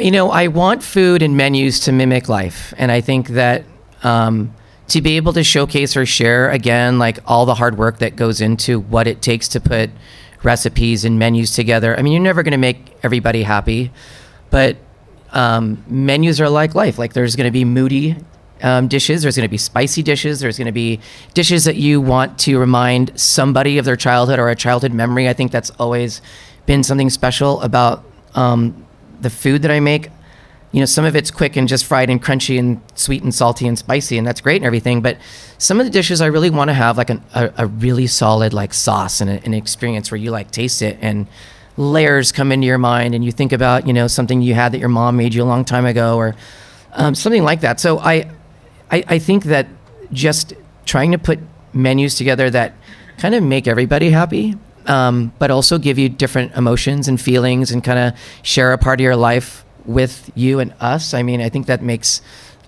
you 0.00 0.10
know, 0.10 0.30
I 0.30 0.48
want 0.48 0.82
food 0.82 1.22
and 1.22 1.36
menus 1.36 1.80
to 1.80 1.92
mimic 1.92 2.28
life, 2.28 2.74
and 2.76 2.90
I 2.90 3.00
think 3.00 3.28
that 3.28 3.64
um, 4.02 4.54
to 4.88 5.00
be 5.00 5.16
able 5.16 5.32
to 5.34 5.44
showcase 5.44 5.96
or 5.96 6.06
share 6.06 6.50
again, 6.50 6.98
like 6.98 7.18
all 7.26 7.46
the 7.46 7.54
hard 7.54 7.78
work 7.78 7.98
that 7.98 8.16
goes 8.16 8.40
into 8.40 8.80
what 8.80 9.06
it 9.06 9.22
takes 9.22 9.48
to 9.48 9.60
put 9.60 9.90
recipes 10.42 11.04
and 11.04 11.18
menus 11.18 11.54
together. 11.54 11.98
I 11.98 12.02
mean, 12.02 12.12
you're 12.12 12.22
never 12.22 12.42
going 12.42 12.52
to 12.52 12.58
make 12.58 12.96
everybody 13.02 13.42
happy, 13.42 13.92
but 14.50 14.76
um, 15.32 15.84
menus 15.88 16.40
are 16.40 16.48
like 16.48 16.74
life. 16.74 16.98
Like 16.98 17.12
there's 17.12 17.36
going 17.36 17.46
to 17.46 17.50
be 17.50 17.64
moody 17.64 18.16
um, 18.62 18.88
dishes, 18.88 19.22
there's 19.22 19.36
going 19.36 19.46
to 19.46 19.50
be 19.50 19.58
spicy 19.58 20.02
dishes, 20.02 20.40
there's 20.40 20.58
going 20.58 20.66
to 20.66 20.72
be 20.72 21.00
dishes 21.34 21.64
that 21.64 21.76
you 21.76 22.00
want 22.00 22.38
to 22.40 22.58
remind 22.58 23.18
somebody 23.18 23.78
of 23.78 23.84
their 23.84 23.96
childhood 23.96 24.38
or 24.38 24.48
a 24.48 24.56
childhood 24.56 24.92
memory. 24.92 25.28
I 25.28 25.32
think 25.32 25.52
that's 25.52 25.70
always 25.78 26.20
been 26.66 26.82
something 26.82 27.10
special 27.10 27.60
about 27.62 28.04
um, 28.34 28.86
the 29.20 29.30
food 29.30 29.62
that 29.62 29.70
I 29.70 29.80
make. 29.80 30.10
You 30.70 30.80
know, 30.80 30.86
some 30.86 31.06
of 31.06 31.16
it's 31.16 31.30
quick 31.30 31.56
and 31.56 31.66
just 31.66 31.86
fried 31.86 32.10
and 32.10 32.22
crunchy 32.22 32.58
and 32.58 32.82
sweet 32.94 33.22
and 33.22 33.34
salty 33.34 33.66
and 33.66 33.78
spicy, 33.78 34.18
and 34.18 34.26
that's 34.26 34.42
great 34.42 34.56
and 34.56 34.66
everything. 34.66 35.00
But 35.00 35.16
some 35.56 35.80
of 35.80 35.86
the 35.86 35.90
dishes 35.90 36.20
I 36.20 36.26
really 36.26 36.50
want 36.50 36.68
to 36.68 36.74
have 36.74 36.98
like 36.98 37.08
an, 37.08 37.22
a, 37.34 37.50
a 37.58 37.66
really 37.66 38.06
solid 38.06 38.52
like 38.52 38.74
sauce 38.74 39.22
and 39.22 39.30
a, 39.30 39.42
an 39.44 39.54
experience 39.54 40.10
where 40.10 40.18
you 40.18 40.30
like 40.30 40.50
taste 40.50 40.82
it 40.82 40.98
and 41.00 41.26
layers 41.78 42.32
come 42.32 42.52
into 42.52 42.66
your 42.66 42.76
mind 42.76 43.14
and 43.14 43.24
you 43.24 43.32
think 43.32 43.52
about 43.52 43.86
you 43.86 43.92
know 43.92 44.08
something 44.08 44.42
you 44.42 44.52
had 44.52 44.72
that 44.72 44.78
your 44.78 44.88
mom 44.88 45.16
made 45.16 45.32
you 45.32 45.42
a 45.42 45.46
long 45.46 45.64
time 45.64 45.86
ago 45.86 46.16
or 46.16 46.34
um, 46.92 47.14
something 47.14 47.44
like 47.44 47.60
that. 47.62 47.80
So 47.80 47.98
I, 47.98 48.30
I 48.90 49.04
I 49.08 49.18
think 49.18 49.44
that 49.44 49.68
just 50.12 50.52
trying 50.84 51.12
to 51.12 51.18
put 51.18 51.38
menus 51.72 52.16
together 52.16 52.50
that 52.50 52.74
kind 53.18 53.34
of 53.34 53.42
make 53.42 53.66
everybody 53.66 54.10
happy, 54.10 54.56
um, 54.88 55.32
but 55.38 55.50
also 55.50 55.78
give 55.78 55.98
you 55.98 56.08
different 56.08 56.54
emotions 56.54 57.08
and 57.08 57.20
feelings 57.20 57.70
and 57.70 57.84
kind 57.84 57.98
of 57.98 58.18
share 58.42 58.72
a 58.72 58.78
part 58.78 59.00
of 59.00 59.04
your 59.04 59.16
life 59.16 59.64
with 59.84 60.30
you 60.34 60.58
and 60.58 60.74
us. 60.80 61.14
I 61.14 61.22
mean, 61.22 61.40
I 61.40 61.48
think 61.48 61.66
that 61.66 61.82
makes 61.82 62.20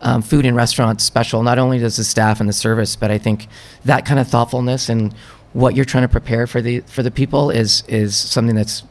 um, 0.03 0.23
food 0.23 0.47
and 0.47 0.57
restaurants 0.57 1.05
special. 1.05 1.43
Not 1.43 1.59
only 1.59 1.79
does 1.79 1.97
the 1.97 2.05
staff 2.05 2.41
and 2.41 2.49
the 2.49 2.53
service, 2.53 2.97
but 2.97 3.11
I 3.11 3.19
think 3.19 3.49
that 3.85 4.07
kind 4.07 4.21
of 4.21 4.29
thoughtfulness 4.29 4.89
and 4.89 5.15
what 5.53 5.75
you're 5.75 5.85
trying 5.85 6.05
to 6.05 6.09
prepare 6.09 6.47
for 6.47 6.63
the 6.63 6.81
for 6.81 7.03
the 7.03 7.11
people 7.11 7.51
is 7.51 7.83
is 7.89 8.17
something 8.17 8.55
that's 8.55 8.85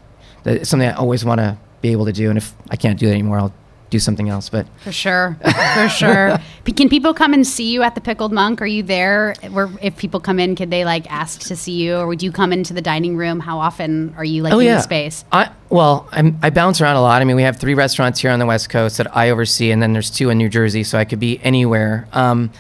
that 0.44 0.68
something 0.68 0.90
I 0.90 0.94
always 0.94 1.24
want 1.24 1.40
to 1.40 1.58
be 1.82 1.92
able 1.92 2.06
to 2.06 2.12
do. 2.12 2.30
And 2.30 2.38
if 2.38 2.54
I 2.70 2.76
can't 2.76 3.00
do 3.00 3.08
that 3.08 3.14
anymore, 3.14 3.40
I'll 3.40 3.54
do 3.90 4.00
something 4.00 4.30
else. 4.30 4.50
But 4.50 4.68
For 4.84 4.92
sure, 4.92 5.38
for 5.74 5.90
sure. 5.90 6.38
Can 6.76 6.90
people 6.90 7.14
come 7.14 7.34
and 7.34 7.46
see 7.46 7.72
you 7.72 7.82
at 7.82 7.96
the 7.96 8.02
Pickled 8.02 8.32
Monk? 8.32 8.62
Are 8.62 8.66
you 8.66 8.84
there? 8.84 9.34
Where 9.50 9.70
if 9.82 9.98
people 9.98 10.20
come 10.20 10.40
in, 10.40 10.56
could 10.56 10.70
they 10.70 10.86
like 10.86 11.12
ask 11.12 11.42
to 11.42 11.56
see 11.56 11.74
you, 11.74 11.96
or 11.96 12.08
would 12.08 12.22
you 12.22 12.32
come 12.32 12.54
into 12.54 12.74
the 12.74 12.82
dining 12.82 13.18
room? 13.18 13.40
How 13.40 13.60
often 13.60 14.14
are 14.18 14.24
you 14.24 14.44
like 14.44 14.54
in 14.54 14.60
the 14.60 14.82
space? 14.82 15.26
I 15.32 15.52
Well, 15.70 16.08
I'm, 16.12 16.38
I 16.42 16.50
bounce 16.50 16.82
around 16.82 16.96
a 16.96 17.02
lot. 17.02 17.22
I 17.22 17.26
mean, 17.26 17.36
we 17.36 17.44
have 17.44 17.58
three 17.58 17.74
restaurants 17.74 18.20
here 18.20 18.32
on 18.32 18.40
the 18.40 18.46
West 18.46 18.70
Coast 18.70 18.98
that 18.98 19.16
I 19.16 19.30
oversee, 19.30 19.72
and 19.72 19.82
then 19.82 19.94
there's 19.94 20.10
two 20.12 20.30
in 20.30 20.38
New 20.38 20.50
Jersey, 20.50 20.84
so 20.84 20.98
I 20.98 21.06
could 21.06 21.20
be 21.20 21.40
anywhere. 21.44 22.08
Um, 22.14 22.52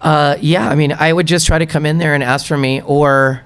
uh, 0.00 0.36
yeah, 0.40 0.68
I 0.68 0.74
mean, 0.74 0.92
I 0.92 1.12
would 1.12 1.26
just 1.26 1.46
try 1.46 1.58
to 1.58 1.66
come 1.66 1.84
in 1.84 1.98
there 1.98 2.14
and 2.14 2.22
ask 2.22 2.46
for 2.46 2.56
me, 2.56 2.80
or 2.82 3.42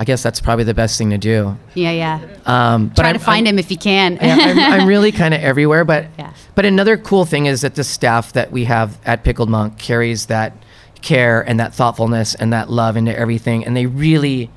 I 0.00 0.04
guess 0.04 0.22
that's 0.22 0.40
probably 0.40 0.64
the 0.64 0.72
best 0.72 0.96
thing 0.96 1.10
to 1.10 1.18
do. 1.18 1.58
Yeah, 1.74 1.90
yeah. 1.90 2.20
Um, 2.46 2.88
but 2.88 3.02
Try 3.02 3.08
I'm, 3.10 3.14
to 3.18 3.18
find 3.20 3.46
I'm, 3.46 3.52
him 3.54 3.58
if 3.58 3.70
you 3.70 3.76
can. 3.76 4.14
yeah, 4.14 4.34
I'm, 4.40 4.58
I'm 4.80 4.88
really 4.88 5.12
kind 5.12 5.34
of 5.34 5.42
everywhere. 5.42 5.84
But 5.84 6.06
Yeah. 6.18 6.32
but 6.54 6.64
another 6.64 6.96
cool 6.96 7.26
thing 7.26 7.44
is 7.44 7.60
that 7.60 7.74
the 7.74 7.84
staff 7.84 8.32
that 8.32 8.50
we 8.50 8.64
have 8.64 8.98
at 9.04 9.24
Pickled 9.24 9.50
Monk 9.50 9.78
carries 9.78 10.26
that 10.26 10.54
care 11.02 11.42
and 11.42 11.60
that 11.60 11.74
thoughtfulness 11.74 12.34
and 12.34 12.50
that 12.54 12.70
love 12.70 12.96
into 12.96 13.16
everything, 13.16 13.64
and 13.66 13.76
they 13.76 13.84
really. 13.86 14.50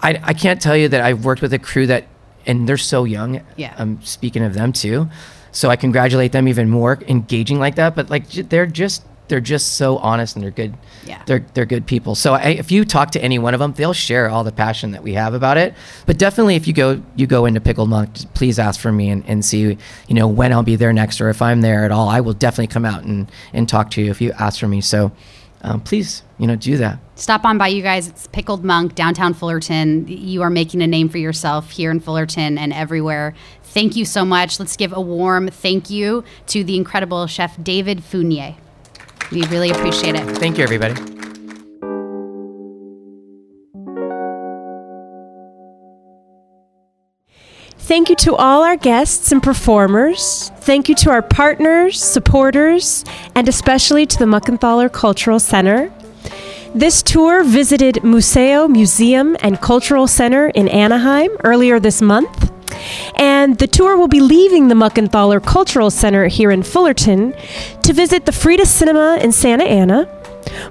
I, 0.00 0.18
I 0.22 0.32
can't 0.32 0.60
tell 0.62 0.76
you 0.76 0.88
that 0.88 1.00
I've 1.02 1.24
worked 1.24 1.42
with 1.42 1.52
a 1.52 1.58
crew 1.58 1.86
that, 1.88 2.06
and 2.46 2.66
they're 2.68 2.76
so 2.78 3.04
young. 3.04 3.40
Yeah. 3.56 3.74
I'm 3.78 4.00
speaking 4.02 4.42
of 4.44 4.54
them 4.54 4.72
too, 4.72 5.08
so 5.52 5.68
I 5.70 5.76
congratulate 5.76 6.32
them 6.32 6.48
even 6.48 6.70
more 6.70 6.98
engaging 7.08 7.58
like 7.58 7.74
that. 7.74 7.94
But 7.94 8.08
like 8.08 8.26
they're 8.30 8.64
just 8.66 9.02
they're 9.28 9.40
just 9.40 9.74
so 9.74 9.98
honest 9.98 10.36
and 10.36 10.42
they're 10.42 10.50
good. 10.50 10.74
Yeah. 11.04 11.22
They're 11.26 11.44
they're 11.54 11.66
good 11.66 11.86
people. 11.86 12.14
So 12.14 12.34
I, 12.34 12.48
if 12.48 12.70
you 12.70 12.84
talk 12.84 13.10
to 13.12 13.22
any 13.22 13.38
one 13.38 13.54
of 13.54 13.60
them, 13.60 13.72
they'll 13.72 13.92
share 13.92 14.28
all 14.28 14.44
the 14.44 14.52
passion 14.52 14.92
that 14.92 15.02
we 15.02 15.14
have 15.14 15.34
about 15.34 15.56
it. 15.56 15.74
But 16.06 16.18
definitely, 16.18 16.56
if 16.56 16.66
you 16.66 16.72
go 16.72 17.02
you 17.16 17.26
go 17.26 17.46
into 17.46 17.60
Pickled 17.60 17.88
Monk, 17.88 18.10
please 18.34 18.58
ask 18.58 18.80
for 18.80 18.92
me 18.92 19.10
and, 19.10 19.24
and 19.26 19.44
see 19.44 19.76
you 20.08 20.14
know 20.14 20.26
when 20.26 20.52
I'll 20.52 20.62
be 20.62 20.76
there 20.76 20.92
next, 20.92 21.20
or 21.20 21.28
if 21.28 21.42
I'm 21.42 21.60
there 21.60 21.84
at 21.84 21.92
all, 21.92 22.08
I 22.08 22.20
will 22.20 22.34
definitely 22.34 22.68
come 22.68 22.84
out 22.84 23.04
and 23.04 23.30
and 23.52 23.68
talk 23.68 23.90
to 23.92 24.02
you 24.02 24.10
if 24.10 24.20
you 24.20 24.32
ask 24.38 24.58
for 24.58 24.68
me. 24.68 24.80
So 24.80 25.12
um, 25.62 25.80
please, 25.80 26.22
you 26.38 26.46
know, 26.46 26.56
do 26.56 26.76
that. 26.76 26.98
Stop 27.16 27.44
on 27.44 27.58
by, 27.58 27.68
you 27.68 27.82
guys. 27.82 28.08
It's 28.08 28.28
Pickled 28.28 28.64
Monk, 28.64 28.94
downtown 28.94 29.34
Fullerton. 29.34 30.06
You 30.06 30.42
are 30.42 30.50
making 30.50 30.82
a 30.82 30.86
name 30.86 31.08
for 31.08 31.18
yourself 31.18 31.70
here 31.70 31.90
in 31.90 31.98
Fullerton 31.98 32.56
and 32.56 32.72
everywhere. 32.72 33.34
Thank 33.64 33.96
you 33.96 34.04
so 34.04 34.24
much. 34.24 34.60
Let's 34.60 34.76
give 34.76 34.92
a 34.92 35.00
warm 35.00 35.48
thank 35.48 35.90
you 35.90 36.24
to 36.46 36.62
the 36.62 36.76
incredible 36.76 37.26
chef 37.26 37.62
David 37.62 38.04
Fournier. 38.04 38.54
We 39.30 39.42
really 39.48 39.70
appreciate 39.70 40.14
it. 40.14 40.24
Thank 40.38 40.58
you, 40.58 40.64
everybody. 40.64 40.94
Thank 47.88 48.10
you 48.10 48.16
to 48.16 48.36
all 48.36 48.62
our 48.64 48.76
guests 48.76 49.32
and 49.32 49.42
performers. 49.42 50.50
Thank 50.58 50.88
you 50.88 50.94
to 50.96 51.10
our 51.10 51.22
partners, 51.22 51.98
supporters, 52.02 53.04
and 53.34 53.48
especially 53.48 54.04
to 54.04 54.18
the 54.18 54.26
Muckenthaler 54.26 54.92
Cultural 54.92 55.40
Center. 55.40 55.90
This 56.74 57.02
tour 57.02 57.42
visited 57.42 57.96
Muzeo, 57.96 58.68
Museum, 58.70 59.36
and 59.40 59.58
Cultural 59.60 60.06
Center 60.06 60.48
in 60.48 60.68
Anaheim 60.68 61.30
earlier 61.44 61.80
this 61.80 62.02
month. 62.02 62.52
And 63.16 63.58
the 63.58 63.66
tour 63.66 63.96
will 63.96 64.08
be 64.08 64.20
leaving 64.20 64.68
the 64.68 64.74
Muckenthaler 64.74 65.44
Cultural 65.44 65.90
Center 65.90 66.26
here 66.28 66.50
in 66.50 66.62
Fullerton 66.62 67.34
to 67.82 67.92
visit 67.92 68.26
the 68.26 68.32
Frida 68.32 68.66
Cinema 68.66 69.18
in 69.22 69.32
Santa 69.32 69.64
Ana, 69.64 70.06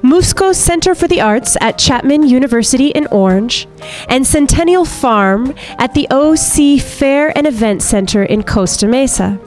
Musco 0.01 0.53
Center 0.53 0.95
for 0.95 1.07
the 1.07 1.21
Arts 1.21 1.57
at 1.61 1.77
Chapman 1.77 2.23
University 2.23 2.87
in 2.87 3.07
Orange, 3.07 3.67
and 4.09 4.25
Centennial 4.25 4.85
Farm 4.85 5.53
at 5.77 5.93
the 5.93 6.07
OC 6.09 6.81
Fair 6.81 7.35
and 7.37 7.47
Event 7.47 7.81
Center 7.81 8.23
in 8.23 8.43
Costa 8.43 8.87
Mesa. 8.87 9.39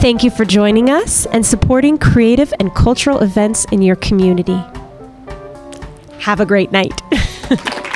Thank 0.00 0.22
you 0.22 0.30
for 0.30 0.44
joining 0.44 0.90
us 0.90 1.26
and 1.26 1.44
supporting 1.44 1.98
creative 1.98 2.52
and 2.60 2.74
cultural 2.74 3.20
events 3.20 3.64
in 3.72 3.82
your 3.82 3.96
community. 3.96 4.62
Have 6.20 6.40
a 6.40 6.46
great 6.46 6.72
night. 6.72 7.00